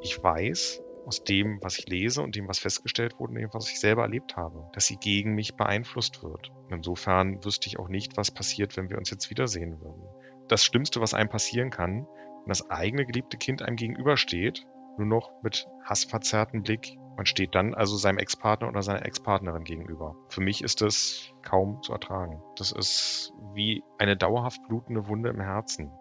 [0.00, 3.70] Ich weiß, aus dem, was ich lese und dem, was festgestellt wurde und dem, was
[3.70, 6.50] ich selber erlebt habe, dass sie gegen mich beeinflusst wird.
[6.68, 10.02] Insofern wüsste ich auch nicht, was passiert, wenn wir uns jetzt wiedersehen würden.
[10.48, 14.66] Das Schlimmste, was einem passieren kann, wenn das eigene geliebte Kind einem gegenübersteht,
[14.98, 16.96] nur noch mit hassverzerrtem Blick.
[17.16, 20.16] Man steht dann also seinem Ex-Partner oder seiner Ex-Partnerin gegenüber.
[20.28, 22.42] Für mich ist das kaum zu ertragen.
[22.56, 25.92] Das ist wie eine dauerhaft blutende Wunde im Herzen.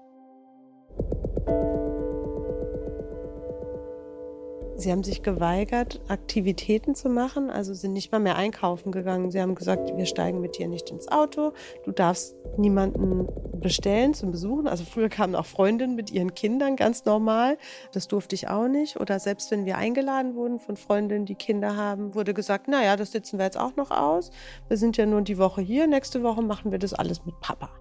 [4.85, 9.31] Sie haben sich geweigert, Aktivitäten zu machen, also sind nicht mal mehr einkaufen gegangen.
[9.31, 11.53] Sie haben gesagt, wir steigen mit dir nicht ins Auto,
[11.85, 13.27] du darfst niemanden
[13.59, 14.67] bestellen zum Besuchen.
[14.67, 17.57] Also früher kamen auch Freundinnen mit ihren Kindern ganz normal.
[17.93, 18.99] Das durfte ich auch nicht.
[18.99, 23.11] Oder selbst wenn wir eingeladen wurden von Freundinnen, die Kinder haben, wurde gesagt, naja, das
[23.11, 24.29] sitzen wir jetzt auch noch aus.
[24.67, 27.71] Wir sind ja nur die Woche hier, nächste Woche machen wir das alles mit Papa.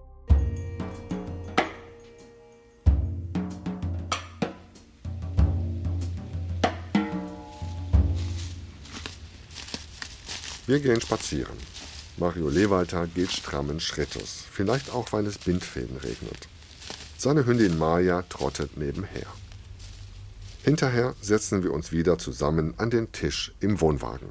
[10.67, 11.55] Wir gehen spazieren.
[12.17, 16.47] Mario Lewalter geht strammen Schrittes, vielleicht auch, weil es Bindfäden regnet.
[17.19, 19.27] Seine Hündin Maya trottet nebenher.
[20.63, 24.29] Hinterher setzen wir uns wieder zusammen an den Tisch im Wohnwagen.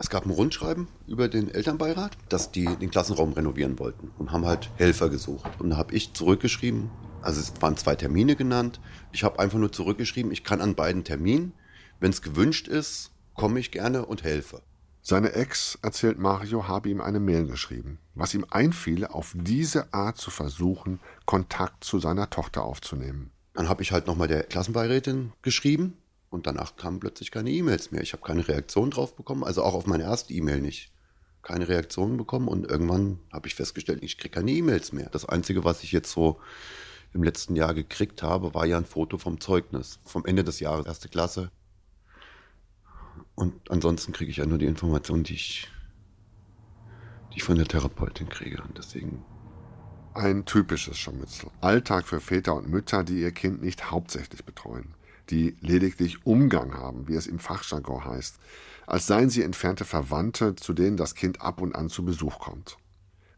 [0.00, 4.44] Es gab ein Rundschreiben über den Elternbeirat, dass die den Klassenraum renovieren wollten und haben
[4.44, 5.48] halt Helfer gesucht.
[5.60, 8.80] Und da habe ich zurückgeschrieben, also es waren zwei Termine genannt.
[9.12, 11.52] Ich habe einfach nur zurückgeschrieben, ich kann an beiden Terminen,
[12.00, 14.62] wenn es gewünscht ist, komme ich gerne und helfe.
[15.04, 20.16] Seine Ex, erzählt Mario, habe ihm eine Mail geschrieben, was ihm einfiele, auf diese Art
[20.16, 23.32] zu versuchen, Kontakt zu seiner Tochter aufzunehmen.
[23.52, 25.98] Dann habe ich halt nochmal der Klassenbeirätin geschrieben
[26.30, 28.00] Und danach kamen plötzlich keine E-Mails mehr.
[28.00, 30.92] Ich habe keine Reaktion drauf bekommen, also auch auf meine erste E-Mail nicht.
[31.42, 35.10] Keine Reaktion bekommen und irgendwann habe ich festgestellt, ich kriege keine E-Mails mehr.
[35.10, 36.40] Das Einzige, was ich jetzt so
[37.12, 40.86] im letzten Jahr gekriegt habe, war ja ein Foto vom Zeugnis, vom Ende des Jahres,
[40.86, 41.50] erste Klasse.
[43.34, 45.68] Und ansonsten kriege ich ja nur die Informationen, die ich,
[47.32, 48.62] die ich von der Therapeutin kriege.
[48.62, 49.24] Und deswegen
[50.14, 51.50] Ein typisches Scharmützel.
[51.60, 54.94] Alltag für Väter und Mütter, die ihr Kind nicht hauptsächlich betreuen,
[55.30, 58.38] die lediglich Umgang haben, wie es im Fachjargon heißt,
[58.86, 62.76] als seien sie entfernte Verwandte, zu denen das Kind ab und an zu Besuch kommt.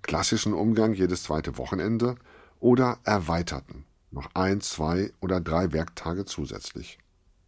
[0.03, 2.17] Klassischen Umgang jedes zweite Wochenende
[2.61, 6.99] oder erweiterten, noch ein, zwei oder drei Werktage zusätzlich.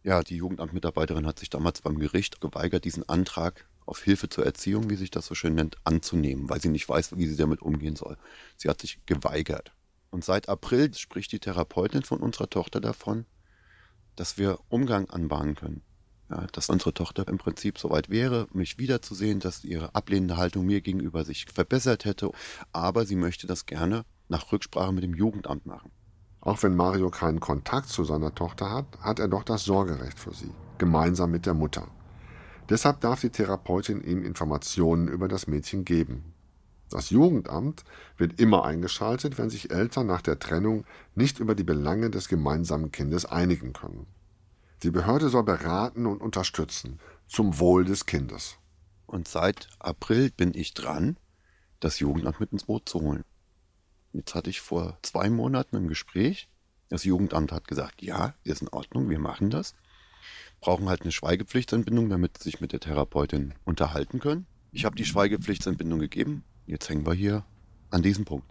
[0.07, 4.89] Ja, die Jugendamtmitarbeiterin hat sich damals beim Gericht geweigert, diesen Antrag auf Hilfe zur Erziehung,
[4.89, 7.97] wie sich das so schön nennt, anzunehmen, weil sie nicht weiß, wie sie damit umgehen
[7.97, 8.17] soll.
[8.57, 9.73] Sie hat sich geweigert.
[10.11, 13.27] Und seit April spricht die Therapeutin von unserer Tochter davon,
[14.15, 15.83] dass wir Umgang anbahnen können.
[16.31, 20.83] Ja, dass unsere Tochter im Prinzip soweit wäre, mich wiederzusehen, dass ihre ablehnende Haltung mir
[20.83, 22.31] gegenüber sich verbessert hätte.
[22.71, 25.91] Aber sie möchte das gerne nach Rücksprache mit dem Jugendamt machen.
[26.47, 30.33] Auch wenn Mario keinen Kontakt zu seiner Tochter hat, hat er doch das Sorgerecht für
[30.33, 31.89] sie, gemeinsam mit der Mutter.
[32.69, 36.33] Deshalb darf die Therapeutin ihm Informationen über das Mädchen geben.
[36.89, 37.83] Das Jugendamt
[38.17, 40.85] wird immer eingeschaltet, wenn sich Eltern nach der Trennung
[41.17, 44.07] nicht über die Belange des gemeinsamen Kindes einigen können.
[44.85, 48.55] Die Behörde soll beraten und unterstützen, zum Wohl des Kindes.
[49.07, 51.17] Und seit April bin ich dran,
[51.81, 53.25] das Jugendamt mit ins Boot zu holen.
[54.17, 56.49] Jetzt hatte ich vor zwei Monaten ein Gespräch.
[56.89, 59.75] Das Jugendamt hat gesagt, ja, ist in Ordnung, wir machen das.
[60.61, 64.47] Brauchen halt eine Schweigepflichtentbindung, damit sie sich mit der Therapeutin unterhalten können.
[64.73, 66.45] Ich habe die Schweigepflichtentbindung gegeben.
[66.67, 67.45] Jetzt hängen wir hier
[67.91, 68.51] an diesem Punkt.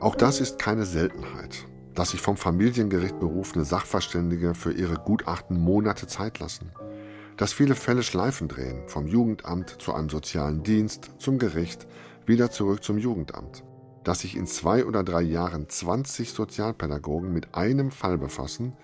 [0.00, 6.06] Auch das ist keine Seltenheit, dass sich vom Familiengericht berufene Sachverständige für ihre Gutachten Monate
[6.06, 6.70] Zeit lassen.
[7.36, 11.88] Dass viele Fälle Schleifen drehen, vom Jugendamt zu einem sozialen Dienst, zum Gericht,
[12.28, 13.64] wieder zurück zum Jugendamt.
[14.04, 18.74] Dass sich in zwei oder drei Jahren 20 Sozialpädagogen mit einem Fall befassen,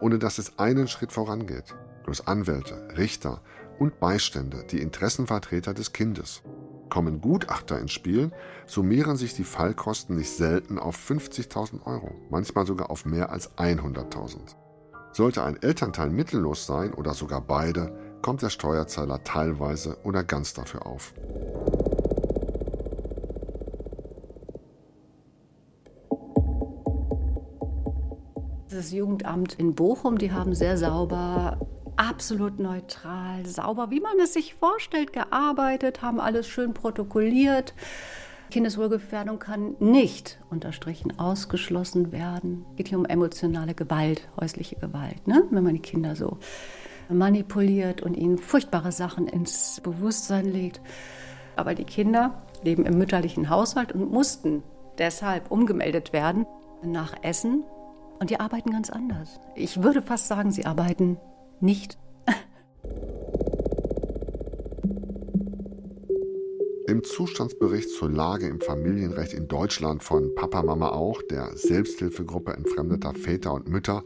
[0.00, 1.74] ohne dass es einen Schritt vorangeht.
[2.04, 3.42] Durch Anwälte, Richter
[3.78, 6.42] und Beistände, die Interessenvertreter des Kindes.
[6.88, 8.32] Kommen Gutachter ins Spiel,
[8.66, 14.56] summieren sich die Fallkosten nicht selten auf 50.000 Euro, manchmal sogar auf mehr als 100.000.
[15.12, 20.86] Sollte ein Elternteil mittellos sein oder sogar beide, kommt der Steuerzahler teilweise oder ganz dafür
[20.86, 21.12] auf.
[28.82, 31.56] Das Jugendamt in Bochum, die haben sehr sauber,
[31.94, 37.74] absolut neutral, sauber, wie man es sich vorstellt, gearbeitet, haben alles schön protokolliert.
[38.50, 42.66] Kindeswohlgefährdung kann nicht unterstrichen ausgeschlossen werden.
[42.70, 45.44] Es geht hier um emotionale Gewalt, häusliche Gewalt, ne?
[45.52, 46.38] wenn man die Kinder so
[47.08, 50.80] manipuliert und ihnen furchtbare Sachen ins Bewusstsein legt.
[51.54, 54.64] Aber die Kinder leben im mütterlichen Haushalt und mussten
[54.98, 56.46] deshalb umgemeldet werden
[56.82, 57.62] nach Essen.
[58.22, 59.40] Und die arbeiten ganz anders.
[59.56, 61.16] Ich würde fast sagen, sie arbeiten
[61.58, 61.98] nicht.
[66.86, 73.12] Im Zustandsbericht zur Lage im Familienrecht in Deutschland von Papa Mama auch, der Selbsthilfegruppe entfremdeter
[73.12, 74.04] Väter und Mütter,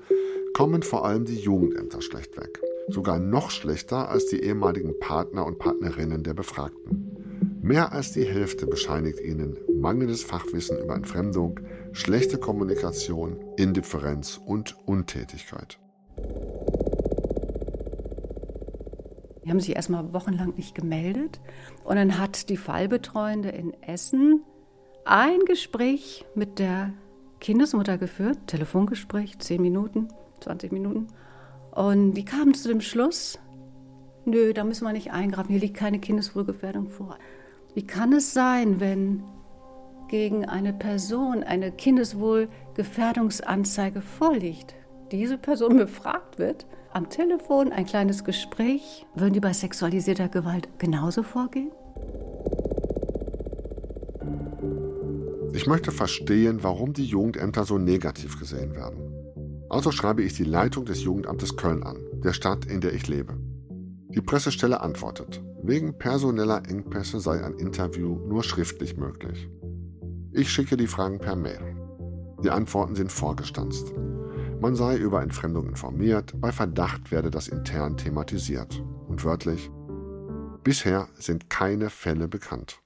[0.54, 2.62] kommen vor allem die Jugendämter schlecht weg.
[2.88, 7.25] Sogar noch schlechter als die ehemaligen Partner und Partnerinnen der Befragten.
[7.66, 11.58] Mehr als die Hälfte bescheinigt ihnen mangelndes Fachwissen über Entfremdung,
[11.90, 15.80] schlechte Kommunikation, Indifferenz und Untätigkeit.
[19.44, 21.40] Die haben sich erstmal wochenlang nicht gemeldet.
[21.82, 24.44] Und dann hat die Fallbetreuende in Essen
[25.04, 26.92] ein Gespräch mit der
[27.40, 30.06] Kindesmutter geführt, Telefongespräch, 10 Minuten,
[30.38, 31.08] 20 Minuten.
[31.72, 33.40] Und die kamen zu dem Schluss,
[34.24, 37.18] nö, da müssen wir nicht eingreifen, hier liegt keine Kindeswohlgefährdung vor.
[37.76, 39.22] Wie kann es sein, wenn
[40.08, 44.74] gegen eine Person eine Kindeswohlgefährdungsanzeige vorliegt,
[45.12, 46.64] diese Person befragt wird,
[46.94, 51.70] am Telefon ein kleines Gespräch, würden die bei sexualisierter Gewalt genauso vorgehen?
[55.52, 59.12] Ich möchte verstehen, warum die Jugendämter so negativ gesehen werden.
[59.68, 63.36] Also schreibe ich die Leitung des Jugendamtes Köln an, der Stadt, in der ich lebe.
[64.08, 69.50] Die Pressestelle antwortet, wegen personeller Engpässe sei ein Interview nur schriftlich möglich.
[70.32, 71.76] Ich schicke die Fragen per Mail.
[72.44, 73.92] Die Antworten sind vorgestanzt.
[74.60, 78.82] Man sei über Entfremdung informiert, bei Verdacht werde das intern thematisiert.
[79.08, 79.70] Und wörtlich,
[80.62, 82.80] bisher sind keine Fälle bekannt.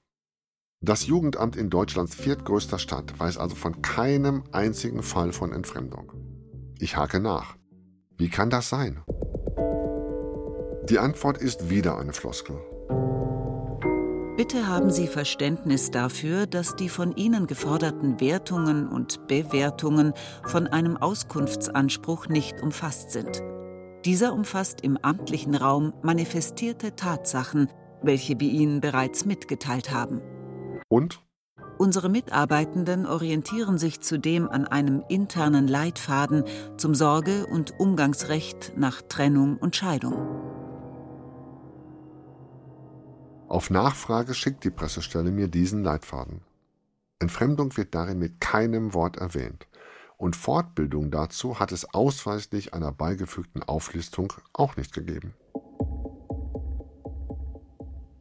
[0.81, 6.11] Das Jugendamt in Deutschlands viertgrößter Stadt weiß also von keinem einzigen Fall von Entfremdung.
[6.79, 7.55] Ich hake nach.
[8.17, 9.03] Wie kann das sein?
[10.89, 12.57] Die Antwort ist wieder eine Floskel.
[14.35, 20.13] Bitte haben Sie Verständnis dafür, dass die von Ihnen geforderten Wertungen und Bewertungen
[20.43, 23.43] von einem Auskunftsanspruch nicht umfasst sind.
[24.05, 27.69] Dieser umfasst im amtlichen Raum manifestierte Tatsachen,
[28.01, 30.21] welche wir Ihnen bereits mitgeteilt haben.
[30.89, 31.21] Und?
[31.77, 36.43] Unsere Mitarbeitenden orientieren sich zudem an einem internen Leitfaden
[36.77, 40.15] zum Sorge- und Umgangsrecht nach Trennung und Scheidung.
[43.51, 46.39] Auf Nachfrage schickt die Pressestelle mir diesen Leitfaden.
[47.19, 49.67] Entfremdung wird darin mit keinem Wort erwähnt.
[50.15, 55.33] Und Fortbildung dazu hat es ausweislich einer beigefügten Auflistung auch nicht gegeben.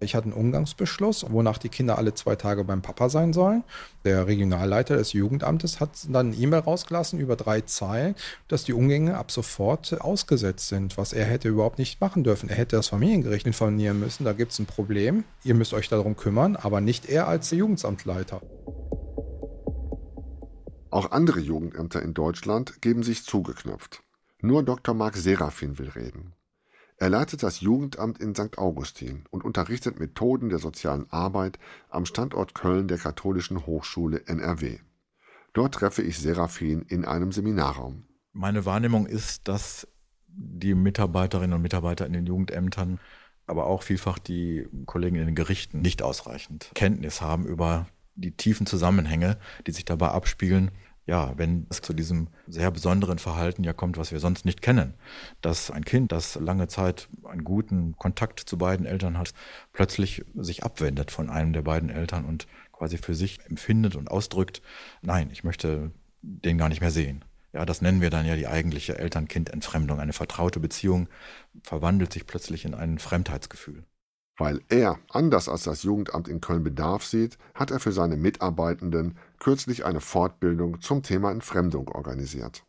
[0.02, 3.64] Ich hatte einen Umgangsbeschluss, wonach die Kinder alle zwei Tage beim Papa sein sollen.
[4.04, 8.14] Der Regionalleiter des Jugendamtes hat dann eine E-Mail rausgelassen über drei Zeilen,
[8.48, 12.48] dass die Umgänge ab sofort ausgesetzt sind, was er hätte überhaupt nicht machen dürfen.
[12.48, 16.16] Er hätte das Familiengericht informieren müssen, da gibt es ein Problem, ihr müsst euch darum
[16.16, 18.40] kümmern, aber nicht er als Jugendamtleiter.
[20.90, 24.02] Auch andere Jugendämter in Deutschland geben sich zugeknöpft.
[24.40, 24.94] Nur Dr.
[24.94, 26.32] Marc Serafin will reden.
[27.00, 28.58] Er leitet das Jugendamt in St.
[28.58, 34.80] Augustin und unterrichtet Methoden der sozialen Arbeit am Standort Köln der Katholischen Hochschule NRW.
[35.54, 38.04] Dort treffe ich Serafin in einem Seminarraum.
[38.34, 39.88] Meine Wahrnehmung ist, dass
[40.26, 43.00] die Mitarbeiterinnen und Mitarbeiter in den Jugendämtern,
[43.46, 48.66] aber auch vielfach die Kollegen in den Gerichten nicht ausreichend Kenntnis haben über die tiefen
[48.66, 50.70] Zusammenhänge, die sich dabei abspielen,
[51.06, 54.94] ja, wenn es zu diesem sehr besonderen Verhalten ja kommt, was wir sonst nicht kennen,
[55.40, 59.32] dass ein Kind, das lange Zeit einen guten Kontakt zu beiden Eltern hat,
[59.72, 64.62] plötzlich sich abwendet von einem der beiden Eltern und quasi für sich empfindet und ausdrückt,
[65.02, 65.90] nein, ich möchte
[66.22, 67.24] den gar nicht mehr sehen.
[67.52, 69.98] Ja, das nennen wir dann ja die eigentliche Eltern-Kind-Entfremdung.
[69.98, 71.08] Eine vertraute Beziehung
[71.62, 73.84] verwandelt sich plötzlich in ein Fremdheitsgefühl.
[74.38, 79.18] Weil er, anders als das Jugendamt in Köln Bedarf sieht, hat er für seine Mitarbeitenden
[79.40, 82.62] kürzlich eine Fortbildung zum Thema Entfremdung organisiert.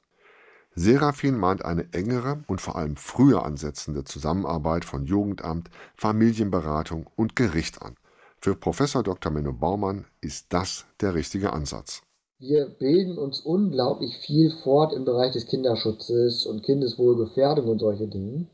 [0.74, 7.82] Serafin mahnt eine engere und vor allem früher ansetzende Zusammenarbeit von Jugendamt, Familienberatung und Gericht
[7.82, 7.98] an.
[8.40, 9.32] Für Professor Dr.
[9.32, 12.02] Menno Baumann ist das der richtige Ansatz.
[12.40, 18.48] Wir bilden uns unglaublich viel fort im Bereich des Kinderschutzes und Kindeswohlgefährdung und solche Dinge.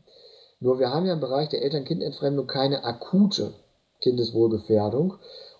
[0.59, 3.53] Nur wir haben ja im Bereich der Eltern-Kind-Entfremdung keine akute
[4.01, 5.13] Kindeswohlgefährdung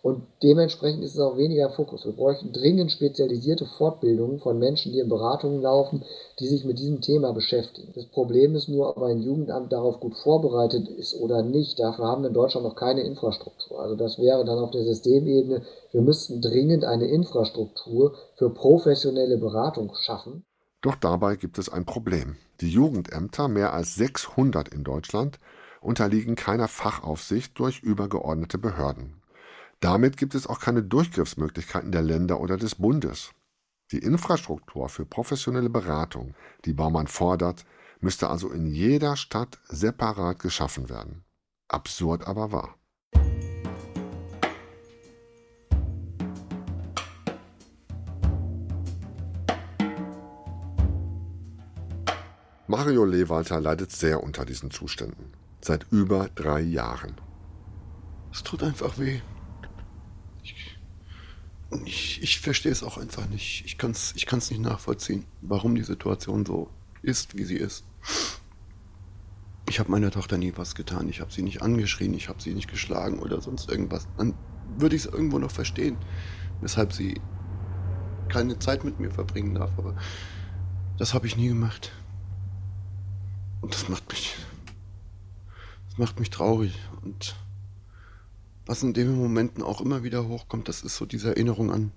[0.08, 2.06] und dementsprechend ist es auch weniger Fokus.
[2.06, 6.02] Wir bräuchten dringend spezialisierte Fortbildungen von Menschen, die in Beratungen laufen,
[6.40, 7.92] die sich mit diesem Thema beschäftigen.
[7.94, 11.78] Das Problem ist nur, ob ein Jugendamt darauf gut vorbereitet ist oder nicht.
[11.78, 13.82] Dafür haben wir in Deutschland noch keine Infrastruktur.
[13.82, 19.92] Also das wäre dann auf der Systemebene, wir müssten dringend eine Infrastruktur für professionelle Beratung
[19.94, 20.46] schaffen.
[20.82, 22.38] Doch dabei gibt es ein Problem.
[22.62, 25.38] Die Jugendämter, mehr als 600 in Deutschland,
[25.82, 29.17] unterliegen keiner Fachaufsicht durch übergeordnete Behörden.
[29.80, 33.32] Damit gibt es auch keine Durchgriffsmöglichkeiten der Länder oder des Bundes.
[33.92, 36.34] Die Infrastruktur für professionelle Beratung,
[36.66, 37.64] die Baumann fordert,
[38.00, 41.24] müsste also in jeder Stadt separat geschaffen werden.
[41.68, 42.76] Absurd aber wahr.
[52.70, 55.32] Mario Lewalter leidet sehr unter diesen Zuständen.
[55.62, 57.16] Seit über drei Jahren.
[58.32, 59.22] Es tut einfach weh.
[61.86, 63.64] Ich, ich, verstehe es auch einfach nicht.
[63.66, 66.70] Ich kann es ich kann's nicht nachvollziehen, warum die Situation so
[67.02, 67.84] ist, wie sie ist.
[69.70, 71.10] Ich habe meiner Tochter nie was getan.
[71.10, 74.08] Ich habe sie nicht angeschrien, ich habe sie nicht geschlagen oder sonst irgendwas.
[74.18, 74.34] Dann
[74.78, 75.98] würde ich es irgendwo noch verstehen,
[76.62, 77.20] weshalb sie
[78.30, 79.72] keine Zeit mit mir verbringen darf.
[79.78, 79.96] Aber
[80.98, 81.92] das habe ich nie gemacht.
[83.62, 84.36] Und das macht mich.
[85.90, 86.80] Das macht mich traurig.
[87.02, 87.36] Und
[88.68, 91.92] was in den Momenten auch immer wieder hochkommt, das ist so diese Erinnerung an,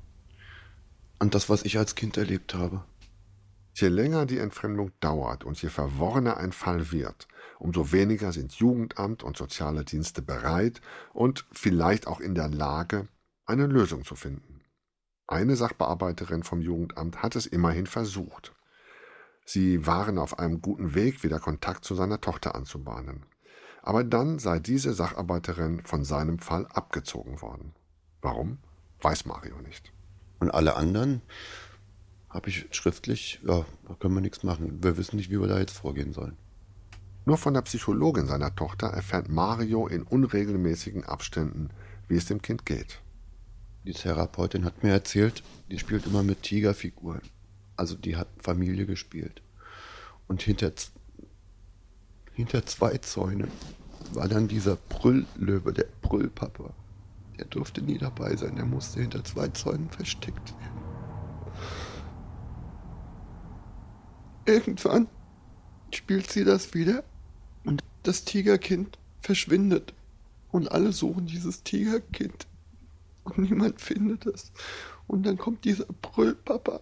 [1.18, 2.84] an das, was ich als Kind erlebt habe.
[3.74, 9.22] Je länger die Entfremdung dauert und je verworrener ein Fall wird, umso weniger sind Jugendamt
[9.22, 10.80] und soziale Dienste bereit
[11.12, 13.08] und vielleicht auch in der Lage,
[13.46, 14.60] eine Lösung zu finden.
[15.26, 18.54] Eine Sachbearbeiterin vom Jugendamt hat es immerhin versucht.
[19.44, 23.24] Sie waren auf einem guten Weg, wieder Kontakt zu seiner Tochter anzubahnen.
[23.82, 27.72] Aber dann sei diese Sacharbeiterin von seinem Fall abgezogen worden.
[28.20, 28.58] Warum?
[29.00, 29.92] Weiß Mario nicht.
[30.38, 31.22] Und alle anderen
[32.28, 34.82] habe ich schriftlich, ja, da können wir nichts machen.
[34.82, 36.36] Wir wissen nicht, wie wir da jetzt vorgehen sollen.
[37.26, 41.70] Nur von der Psychologin seiner Tochter erfährt Mario in unregelmäßigen Abständen,
[42.08, 43.00] wie es dem Kind geht.
[43.84, 47.22] Die Therapeutin hat mir erzählt, die spielt immer mit Tigerfiguren.
[47.76, 49.42] Also die hat Familie gespielt.
[50.28, 50.72] Und hinter
[52.40, 53.50] hinter zwei Zäunen
[54.14, 56.72] war dann dieser Brülllöwe, der Brüllpapa.
[57.38, 60.80] Der durfte nie dabei sein, der musste hinter zwei Zäunen versteckt werden.
[64.46, 65.06] Irgendwann
[65.92, 67.04] spielt sie das wieder
[67.64, 69.92] und das Tigerkind verschwindet.
[70.50, 72.46] Und alle suchen dieses Tigerkind.
[73.24, 74.50] Und niemand findet es.
[75.06, 76.80] Und dann kommt dieser Brüllpapa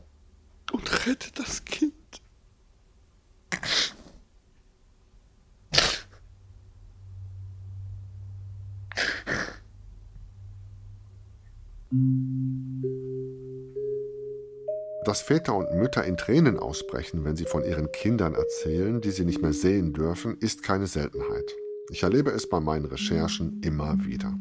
[0.72, 1.92] und rettet das Kind.
[15.04, 19.24] Dass Väter und Mütter in Tränen ausbrechen, wenn sie von ihren Kindern erzählen, die sie
[19.24, 21.56] nicht mehr sehen dürfen, ist keine Seltenheit.
[21.90, 24.38] Ich erlebe es bei meinen Recherchen immer wieder.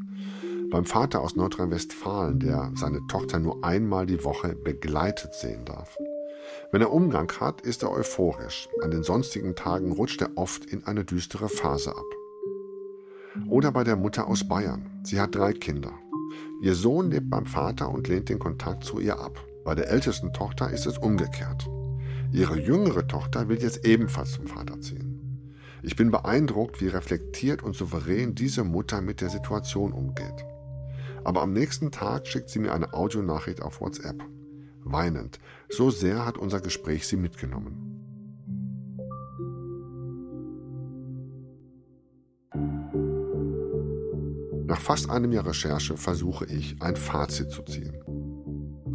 [0.70, 5.96] Beim Vater aus Nordrhein-Westfalen, der seine Tochter nur einmal die Woche begleitet sehen darf.
[6.74, 8.68] Wenn er Umgang hat, ist er euphorisch.
[8.84, 12.06] An den sonstigen Tagen rutscht er oft in eine düstere Phase ab.
[13.50, 15.00] Oder bei der Mutter aus Bayern.
[15.04, 15.94] Sie hat drei Kinder.
[16.62, 19.40] Ihr Sohn lebt beim Vater und lehnt den Kontakt zu ihr ab.
[19.64, 21.70] Bei der ältesten Tochter ist es umgekehrt.
[22.32, 25.50] Ihre jüngere Tochter will jetzt ebenfalls zum Vater ziehen.
[25.84, 30.46] Ich bin beeindruckt, wie reflektiert und souverän diese Mutter mit der Situation umgeht.
[31.24, 34.24] Aber am nächsten Tag schickt sie mir eine Audionachricht auf WhatsApp.
[34.84, 35.40] Weinend.
[35.70, 37.87] So sehr hat unser Gespräch sie mitgenommen.
[44.68, 47.96] Nach fast einem Jahr Recherche versuche ich, ein Fazit zu ziehen.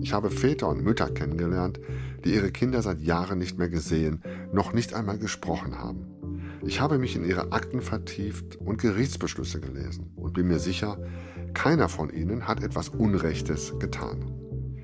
[0.03, 1.81] Ich habe Väter und Mütter kennengelernt,
[2.27, 6.61] die ihre Kinder seit Jahren nicht mehr gesehen, noch nicht einmal gesprochen haben.
[6.63, 10.99] Ich habe mich in ihre Akten vertieft und Gerichtsbeschlüsse gelesen und bin mir sicher,
[11.55, 14.31] keiner von ihnen hat etwas Unrechtes getan.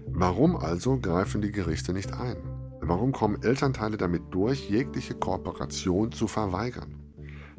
[0.07, 2.39] Warum also greifen die Gerichte nicht ein?
[2.81, 6.95] Warum kommen Elternteile damit durch, jegliche Kooperation zu verweigern?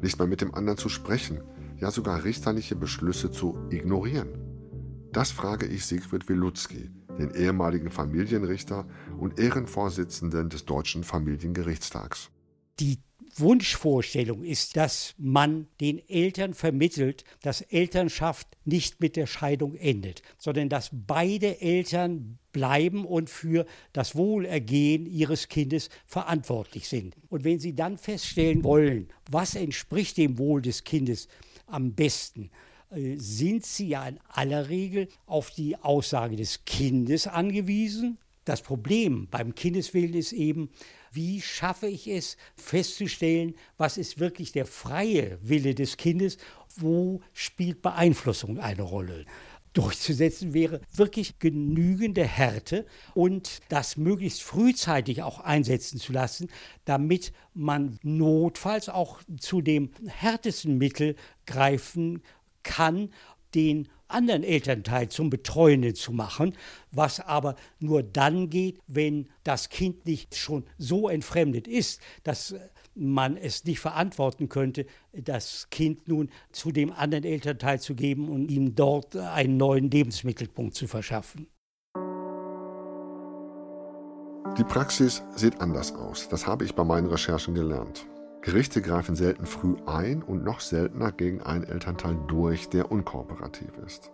[0.02, 1.40] Nicht mehr mit dem anderen zu sprechen,
[1.80, 4.28] ja sogar richterliche Beschlüsse zu ignorieren?
[5.12, 8.86] Das frage ich Siegfried Wilutzki, den ehemaligen Familienrichter
[9.18, 12.30] und Ehrenvorsitzenden des Deutschen Familiengerichtstags.
[12.78, 12.98] Die
[13.36, 20.68] Wunschvorstellung ist, dass man den Eltern vermittelt, dass Elternschaft nicht mit der Scheidung endet, sondern
[20.68, 27.16] dass beide Eltern bleiben und für das Wohlergehen ihres Kindes verantwortlich sind.
[27.28, 31.28] Und wenn sie dann feststellen wollen, was entspricht dem Wohl des Kindes,
[31.70, 32.50] am besten.
[32.90, 38.18] Äh, sind sie ja in aller Regel auf die Aussage des Kindes angewiesen.
[38.44, 40.70] Das Problem beim Kindeswillen ist eben,
[41.12, 46.38] wie schaffe ich es festzustellen, was ist wirklich der freie Wille des Kindes,
[46.76, 49.24] wo spielt Beeinflussung eine Rolle
[49.72, 56.48] durchzusetzen wäre wirklich genügende Härte und das möglichst frühzeitig auch einsetzen zu lassen,
[56.84, 61.16] damit man notfalls auch zu dem härtesten Mittel
[61.46, 62.22] greifen
[62.62, 63.10] kann,
[63.54, 66.56] den anderen Elternteil zum Betreuenden zu machen,
[66.90, 72.54] was aber nur dann geht, wenn das Kind nicht schon so entfremdet ist, dass
[73.00, 78.50] man es nicht verantworten könnte, das Kind nun zu dem anderen Elternteil zu geben und
[78.50, 81.48] ihm dort einen neuen Lebensmittelpunkt zu verschaffen.
[84.58, 86.28] Die Praxis sieht anders aus.
[86.28, 88.06] Das habe ich bei meinen Recherchen gelernt.
[88.42, 94.10] Gerichte greifen selten früh ein und noch seltener gegen einen Elternteil durch, der unkooperativ ist.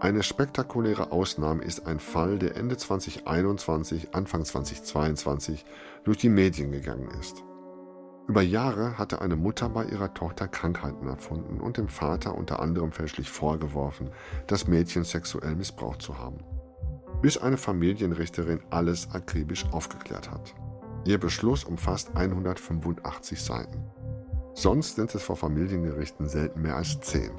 [0.00, 5.64] Eine spektakuläre Ausnahme ist ein Fall, der Ende 2021, Anfang 2022
[6.02, 7.44] durch die Medien gegangen ist.
[8.28, 12.92] Über Jahre hatte eine Mutter bei ihrer Tochter Krankheiten erfunden und dem Vater unter anderem
[12.92, 14.10] fälschlich vorgeworfen,
[14.46, 16.38] das Mädchen sexuell missbraucht zu haben.
[17.20, 20.54] Bis eine Familienrichterin alles akribisch aufgeklärt hat.
[21.04, 23.84] Ihr Beschluss umfasst 185 Seiten.
[24.54, 27.32] Sonst sind es vor Familiengerichten selten mehr als 10.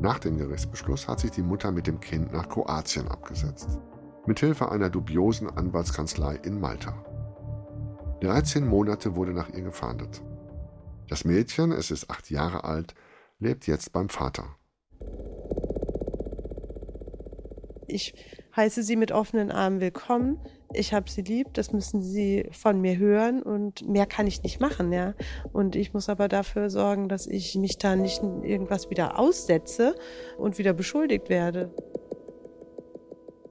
[0.00, 3.78] Nach dem Gerichtsbeschluss hat sich die Mutter mit dem Kind nach Kroatien abgesetzt.
[4.26, 6.94] Mithilfe einer dubiosen Anwaltskanzlei in Malta.
[8.20, 10.22] 13 Monate wurde nach ihr gefahndet.
[11.08, 12.94] Das Mädchen, es ist acht Jahre alt,
[13.38, 14.44] lebt jetzt beim Vater.
[17.86, 18.14] Ich
[18.56, 20.40] heiße Sie mit offenen Armen willkommen.
[20.72, 24.60] Ich habe Sie lieb, das müssen Sie von mir hören und mehr kann ich nicht
[24.60, 25.14] machen, ja.
[25.52, 29.94] Und ich muss aber dafür sorgen, dass ich mich da nicht irgendwas wieder aussetze
[30.38, 31.70] und wieder beschuldigt werde.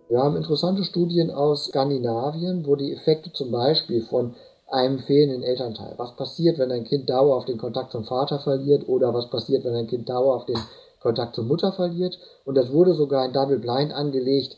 [0.10, 4.36] Wir haben interessante Studien aus Skandinavien, wo die Effekte zum Beispiel von
[4.68, 5.94] einem fehlenden Elternteil.
[5.98, 9.76] Was passiert, wenn ein Kind dauerhaft den Kontakt zum Vater verliert oder was passiert, wenn
[9.76, 10.60] ein Kind dauerhaft den
[11.00, 12.18] Kontakt zur Mutter verliert?
[12.46, 14.58] Und das wurde sogar in Double Blind angelegt.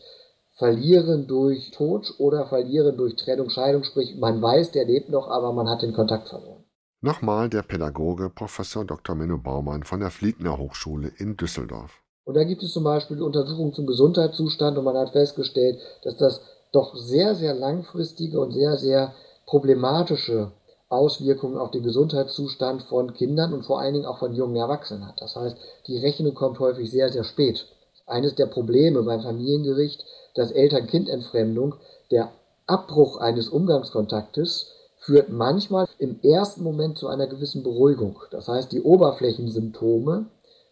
[0.54, 5.54] Verlieren durch Tod oder verlieren durch Trennung, Scheidung, sprich man weiß, der lebt noch, aber
[5.54, 6.64] man hat den Kontakt verloren.
[7.02, 9.16] Nochmal der Pädagoge Professor Dr.
[9.16, 12.02] Menno Baumann von der Fliegner Hochschule in Düsseldorf.
[12.24, 16.42] Und da gibt es zum Beispiel Untersuchungen zum Gesundheitszustand und man hat festgestellt, dass das
[16.74, 19.14] doch sehr, sehr langfristige und sehr, sehr
[19.48, 20.52] problematische
[20.90, 25.20] Auswirkungen auf den Gesundheitszustand von Kindern und vor allen Dingen auch von jungen Erwachsenen hat.
[25.22, 27.66] Das heißt, die Rechnung kommt häufig sehr, sehr spät.
[28.06, 31.76] Eines der Probleme beim Familiengericht, dass Eltern-Kind-Entfremdung,
[32.12, 32.32] der
[32.68, 34.68] Abbruch eines Umgangskontaktes
[34.98, 38.20] führt manchmal im ersten Moment zu einer gewissen Beruhigung.
[38.32, 40.28] Das heißt, die Oberflächensymptome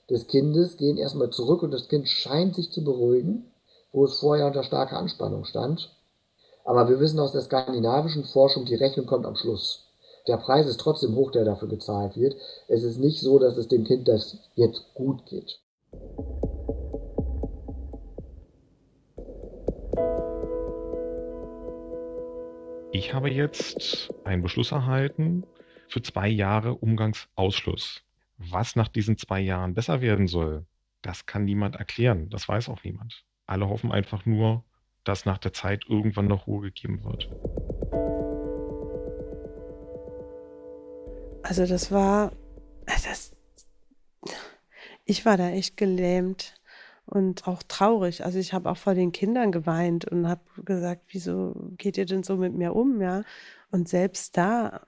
[0.10, 3.52] des Kindes gehen erstmal zurück und das Kind scheint sich zu beruhigen,
[3.92, 5.95] wo es vorher unter starker Anspannung stand.
[6.66, 9.86] Aber wir wissen aus der skandinavischen Forschung, die Rechnung kommt am Schluss.
[10.28, 12.36] Der Preis ist trotzdem hoch, der dafür gezahlt wird.
[12.68, 15.60] Es ist nicht so, dass es dem Kind das jetzt gut geht.
[22.92, 25.46] Ich habe jetzt einen Beschluss erhalten
[25.88, 28.02] für zwei Jahre Umgangsausschluss.
[28.40, 30.66] Was nach diesen zwei Jahren besser werden soll,
[31.04, 32.32] das kann niemand erklären.
[32.32, 33.24] Das weiß auch niemand.
[33.46, 34.64] Alle hoffen einfach nur,
[35.06, 37.30] dass nach der Zeit irgendwann noch Ruhe gegeben wird.
[41.44, 42.32] Also das war,
[42.86, 43.32] das,
[45.06, 46.56] ich war da echt gelähmt
[47.06, 48.26] und auch traurig.
[48.26, 52.24] Also ich habe auch vor den Kindern geweint und habe gesagt, wieso geht ihr denn
[52.24, 53.24] so mit mir um, ja?
[53.70, 54.82] Und selbst da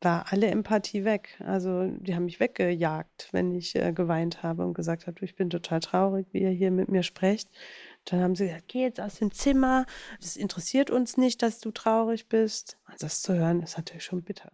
[0.00, 1.36] war alle Empathie weg.
[1.44, 5.50] Also die haben mich weggejagt, wenn ich äh, geweint habe und gesagt habe, ich bin
[5.50, 7.48] total traurig, wie ihr hier mit mir sprecht.
[8.04, 9.84] Dann haben sie gesagt, geh jetzt aus dem Zimmer.
[10.20, 12.78] Das interessiert uns nicht, dass du traurig bist.
[12.86, 14.52] Also das zu hören, ist natürlich schon bitter.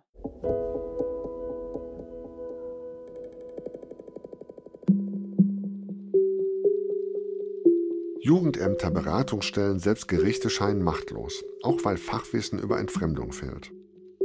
[8.24, 13.70] Jugendämter, Beratungsstellen, selbst Gerichte scheinen machtlos, auch weil Fachwissen über Entfremdung fehlt.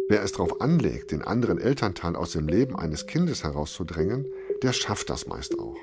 [0.07, 4.25] Wer es darauf anlegt, den anderen Elternteil aus dem Leben eines Kindes herauszudrängen,
[4.63, 5.75] der schafft das meist auch.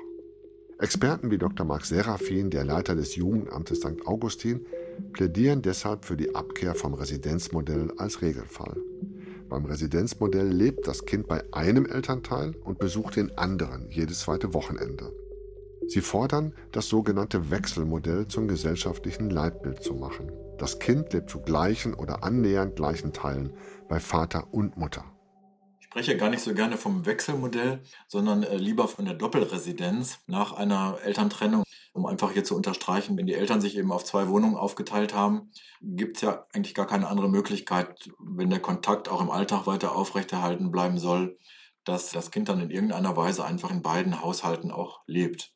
[0.79, 1.65] Experten wie Dr.
[1.65, 4.05] Marc Serafin, der Leiter des Jugendamtes St.
[4.05, 4.63] Augustin,
[5.11, 8.77] plädieren deshalb für die Abkehr vom Residenzmodell als Regelfall.
[9.49, 15.11] Beim Residenzmodell lebt das Kind bei einem Elternteil und besucht den anderen jedes zweite Wochenende.
[15.87, 20.31] Sie fordern, das sogenannte Wechselmodell zum gesellschaftlichen Leitbild zu machen.
[20.59, 23.51] Das Kind lebt zu gleichen oder annähernd gleichen Teilen
[23.89, 25.05] bei Vater und Mutter.
[25.97, 30.53] Ich spreche gar nicht so gerne vom Wechselmodell, sondern äh, lieber von der Doppelresidenz nach
[30.53, 31.63] einer Elterntrennung.
[31.91, 35.49] Um einfach hier zu unterstreichen, wenn die Eltern sich eben auf zwei Wohnungen aufgeteilt haben,
[35.81, 39.95] gibt es ja eigentlich gar keine andere Möglichkeit, wenn der Kontakt auch im Alltag weiter
[39.95, 41.39] aufrechterhalten bleiben soll,
[41.83, 45.51] dass das Kind dann in irgendeiner Weise einfach in beiden Haushalten auch lebt.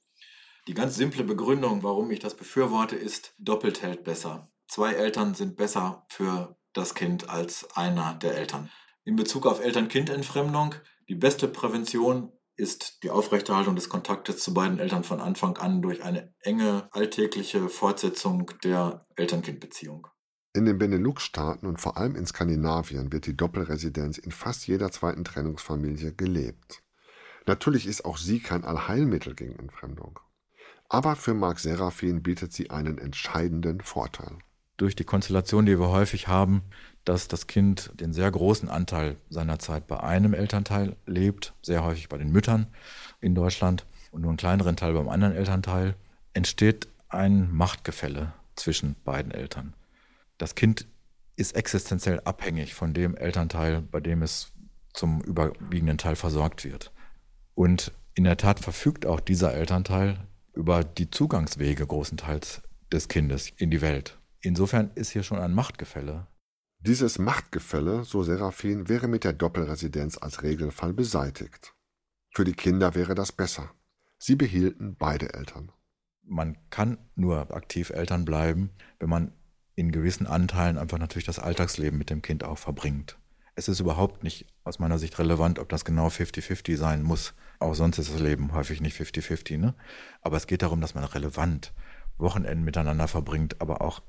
[0.68, 4.50] Die ganz simple Begründung, warum ich das befürworte, ist, doppelt hält besser.
[4.68, 8.72] Zwei Eltern sind besser für das Kind als einer der Eltern.
[9.04, 10.76] In Bezug auf Eltern-Kind-Entfremdung,
[11.10, 16.04] die beste Prävention ist die Aufrechterhaltung des Kontaktes zu beiden Eltern von Anfang an durch
[16.04, 20.06] eine enge alltägliche Fortsetzung der Eltern-Kind-Beziehung.
[20.54, 25.24] In den Benelux-Staaten und vor allem in Skandinavien wird die Doppelresidenz in fast jeder zweiten
[25.24, 26.84] Trennungsfamilie gelebt.
[27.48, 30.20] Natürlich ist auch sie kein Allheilmittel gegen Entfremdung.
[30.90, 34.38] Aber für Marc Serafin bietet sie einen entscheidenden Vorteil.
[34.78, 36.64] Durch die Konstellation, die wir häufig haben,
[37.06, 42.10] dass das Kind den sehr großen Anteil seiner Zeit bei einem Elternteil lebt, sehr häufig
[42.10, 42.68] bei den Müttern
[43.20, 45.96] in Deutschland und nur einen kleineren Teil beim anderen Elternteil,
[46.34, 49.74] entsteht ein Machtgefälle zwischen beiden Eltern.
[50.38, 50.88] Das Kind
[51.36, 54.52] ist existenziell abhängig von dem Elternteil, bei dem es
[54.94, 56.92] zum überwiegenden Teil versorgt wird.
[57.56, 60.20] Und in der Tat verfügt auch dieser Elternteil
[60.54, 64.18] über die Zugangswege großenteils des Kindes in die Welt.
[64.42, 66.28] Insofern ist hier schon ein Machtgefälle.
[66.84, 71.76] Dieses Machtgefälle, so Seraphin, wäre mit der Doppelresidenz als Regelfall beseitigt.
[72.32, 73.70] Für die Kinder wäre das besser.
[74.18, 75.72] Sie behielten beide Eltern.
[76.24, 79.32] Man kann nur aktiv Eltern bleiben, wenn man
[79.76, 83.20] in gewissen Anteilen einfach natürlich das Alltagsleben mit dem Kind auch verbringt.
[83.54, 87.36] Es ist überhaupt nicht aus meiner Sicht relevant, ob das genau 50-50 sein muss.
[87.60, 89.60] Auch sonst ist das Leben häufig nicht 50-50.
[89.60, 89.76] Ne?
[90.22, 91.74] Aber es geht darum, dass man relevant
[92.18, 94.02] Wochenenden miteinander verbringt, aber auch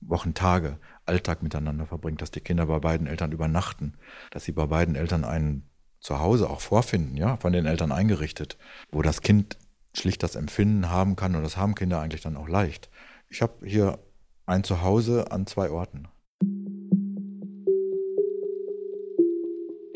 [0.00, 3.94] Wochentage, Alltag miteinander verbringt, dass die Kinder bei beiden Eltern übernachten,
[4.30, 5.68] dass sie bei beiden Eltern ein
[6.00, 8.58] Zuhause auch vorfinden, ja, von den Eltern eingerichtet,
[8.92, 9.56] wo das Kind
[9.94, 12.90] schlicht das Empfinden haben kann und das haben Kinder eigentlich dann auch leicht.
[13.28, 13.98] Ich habe hier
[14.44, 16.08] ein Zuhause an zwei Orten.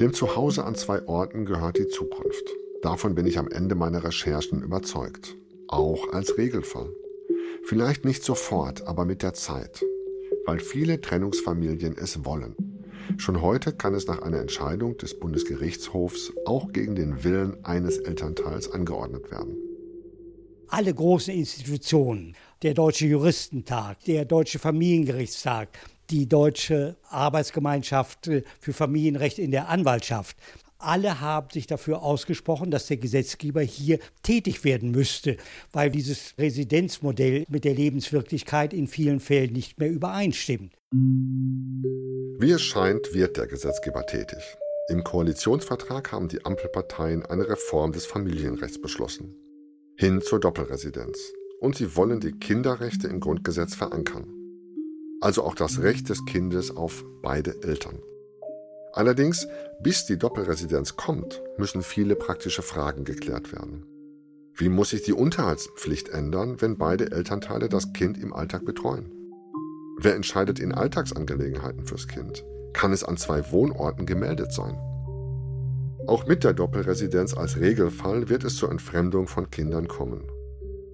[0.01, 2.48] Dem Zuhause an zwei Orten gehört die Zukunft.
[2.82, 5.36] Davon bin ich am Ende meiner Recherchen überzeugt.
[5.68, 6.90] Auch als Regelfall.
[7.64, 9.84] Vielleicht nicht sofort, aber mit der Zeit.
[10.46, 12.56] Weil viele Trennungsfamilien es wollen.
[13.18, 18.70] Schon heute kann es nach einer Entscheidung des Bundesgerichtshofs auch gegen den Willen eines Elternteils
[18.70, 19.56] angeordnet werden.
[20.68, 25.68] Alle großen Institutionen, der Deutsche Juristentag, der Deutsche Familiengerichtstag,
[26.11, 28.30] die Deutsche Arbeitsgemeinschaft
[28.61, 30.36] für Familienrecht in der Anwaltschaft,
[30.81, 35.37] alle haben sich dafür ausgesprochen, dass der Gesetzgeber hier tätig werden müsste,
[35.72, 40.72] weil dieses Residenzmodell mit der Lebenswirklichkeit in vielen Fällen nicht mehr übereinstimmt.
[40.93, 44.39] Wie es scheint, wird der Gesetzgeber tätig.
[44.89, 49.37] Im Koalitionsvertrag haben die Ampelparteien eine Reform des Familienrechts beschlossen.
[49.97, 51.16] Hin zur Doppelresidenz.
[51.61, 54.26] Und sie wollen die Kinderrechte im Grundgesetz verankern.
[55.20, 58.01] Also auch das Recht des Kindes auf beide Eltern.
[58.93, 59.47] Allerdings,
[59.80, 63.86] bis die Doppelresidenz kommt, müssen viele praktische Fragen geklärt werden.
[64.55, 69.12] Wie muss sich die Unterhaltspflicht ändern, wenn beide Elternteile das Kind im Alltag betreuen?
[69.99, 72.45] Wer entscheidet in Alltagsangelegenheiten fürs Kind?
[72.72, 74.76] Kann es an zwei Wohnorten gemeldet sein?
[76.07, 80.26] Auch mit der Doppelresidenz als Regelfall wird es zur Entfremdung von Kindern kommen.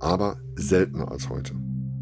[0.00, 1.54] Aber seltener als heute.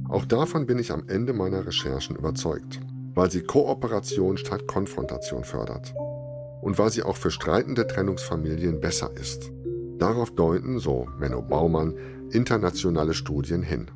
[0.09, 2.81] Auch davon bin ich am Ende meiner Recherchen überzeugt
[3.15, 5.95] weil sie Kooperation statt Konfrontation fördert
[6.63, 9.51] und weil sie auch für streitende Trennungsfamilien besser ist.
[9.99, 11.95] Darauf deuten, so Menno Baumann,
[12.31, 13.91] internationale Studien hin.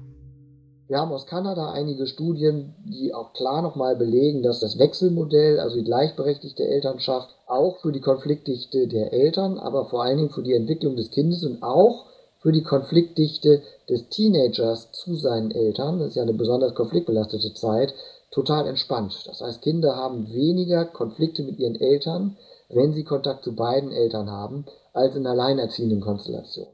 [0.87, 5.77] Wir haben aus Kanada einige Studien, die auch klar nochmal belegen, dass das Wechselmodell, also
[5.77, 10.55] die gleichberechtigte Elternschaft, auch für die Konfliktdichte der Eltern, aber vor allen Dingen für die
[10.55, 12.07] Entwicklung des Kindes und auch
[12.41, 17.93] für die Konfliktdichte des Teenagers zu seinen Eltern, das ist ja eine besonders konfliktbelastete Zeit,
[18.31, 19.25] total entspannt.
[19.27, 22.37] Das heißt, Kinder haben weniger Konflikte mit ihren Eltern,
[22.69, 26.73] wenn sie Kontakt zu beiden Eltern haben, als in alleinerziehenden Konstellationen.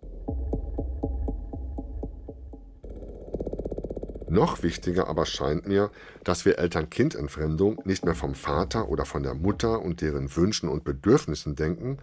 [4.35, 5.93] Noch wichtiger aber scheint mir,
[6.25, 10.83] dass wir Eltern-Kind-Entfremdung nicht mehr vom Vater oder von der Mutter und deren Wünschen und
[10.83, 11.99] Bedürfnissen denken,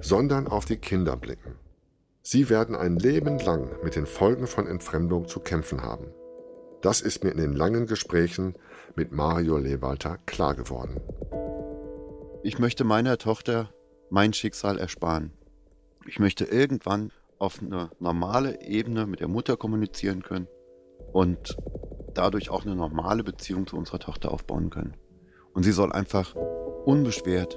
[0.00, 1.54] sondern auf die Kinder blicken.
[2.22, 6.08] Sie werden ein Leben lang mit den Folgen von Entfremdung zu kämpfen haben.
[6.82, 8.54] Das ist mir in den langen Gesprächen
[8.98, 11.00] mit Mario Lewalter klar geworden.
[12.42, 13.72] Ich möchte meiner Tochter
[14.10, 15.30] mein Schicksal ersparen.
[16.08, 20.48] Ich möchte irgendwann auf eine normale Ebene mit der Mutter kommunizieren können
[21.12, 21.56] und
[22.14, 24.96] dadurch auch eine normale Beziehung zu unserer Tochter aufbauen können.
[25.52, 26.34] Und sie soll einfach
[26.84, 27.56] unbeschwert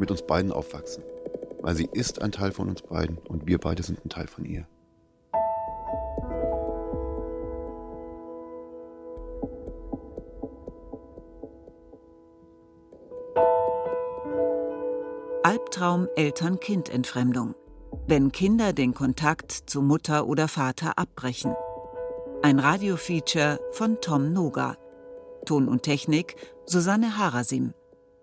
[0.00, 1.04] mit uns beiden aufwachsen,
[1.60, 4.44] weil sie ist ein Teil von uns beiden und wir beide sind ein Teil von
[4.44, 4.66] ihr.
[15.84, 17.54] Albtraum Eltern-Kind-Entfremdung.
[18.06, 21.54] Wenn Kinder den Kontakt zu Mutter oder Vater abbrechen.
[22.42, 24.78] Ein Radiofeature von Tom Noga.
[25.44, 27.74] Ton und Technik Susanne Harasim.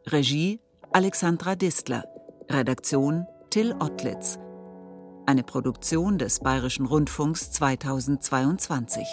[0.08, 0.60] Regie
[0.92, 2.06] Alexandra Distler.
[2.50, 4.40] Redaktion Till Ottlitz.
[5.28, 9.06] Eine Produktion des Bayerischen Rundfunks 2022.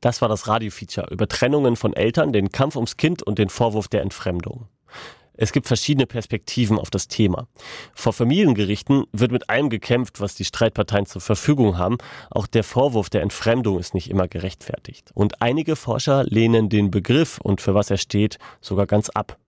[0.00, 3.88] Das war das Radiofeature über Trennungen von Eltern, den Kampf ums Kind und den Vorwurf
[3.88, 4.68] der Entfremdung.
[5.40, 7.46] Es gibt verschiedene Perspektiven auf das Thema.
[7.94, 11.98] Vor Familiengerichten wird mit allem gekämpft, was die Streitparteien zur Verfügung haben.
[12.28, 15.12] Auch der Vorwurf der Entfremdung ist nicht immer gerechtfertigt.
[15.14, 19.38] Und einige Forscher lehnen den Begriff und für was er steht sogar ganz ab.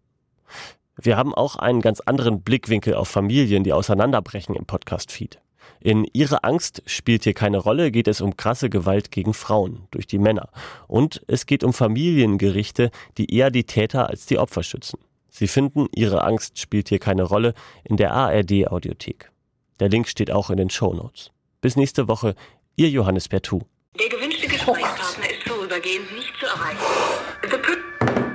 [0.97, 5.41] Wir haben auch einen ganz anderen Blickwinkel auf Familien, die auseinanderbrechen im Podcast-Feed.
[5.81, 10.07] In Ihre Angst spielt hier keine Rolle, geht es um krasse Gewalt gegen Frauen durch
[10.07, 10.51] die Männer.
[10.89, 14.99] Und es geht um Familiengerichte, die eher die Täter als die Opfer schützen.
[15.31, 17.55] Sie finden, Ihre Angst spielt hier keine Rolle
[17.85, 19.31] in der ARD-Audiothek.
[19.79, 21.31] Der Link steht auch in den Show Notes.
[21.61, 22.35] Bis nächste Woche,
[22.77, 23.61] Ihr Johannes Bertou.
[23.99, 26.79] Der gewünschte Gesprächspartner ist vorübergehend nicht zu erreichen.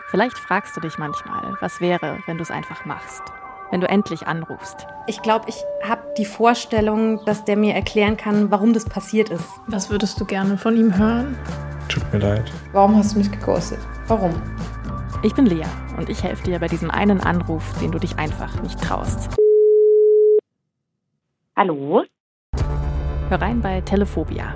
[0.10, 3.24] Vielleicht fragst du dich manchmal, was wäre, wenn du es einfach machst
[3.76, 4.88] wenn du endlich anrufst?
[5.06, 9.44] Ich glaube, ich habe die Vorstellung, dass der mir erklären kann, warum das passiert ist.
[9.68, 11.38] Was würdest du gerne von ihm hören?
[11.90, 12.50] Tut mir leid.
[12.72, 13.80] Warum hast du mich geghostet?
[14.08, 14.32] Warum?
[15.24, 15.66] Ich bin Lea
[15.98, 19.36] und ich helfe dir bei diesem einen Anruf, den du dich einfach nicht traust.
[21.58, 22.06] Hallo?
[23.28, 24.54] Hör rein bei Telephobia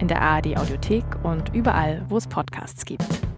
[0.00, 3.29] in der ARD Audiothek und überall, wo es Podcasts gibt.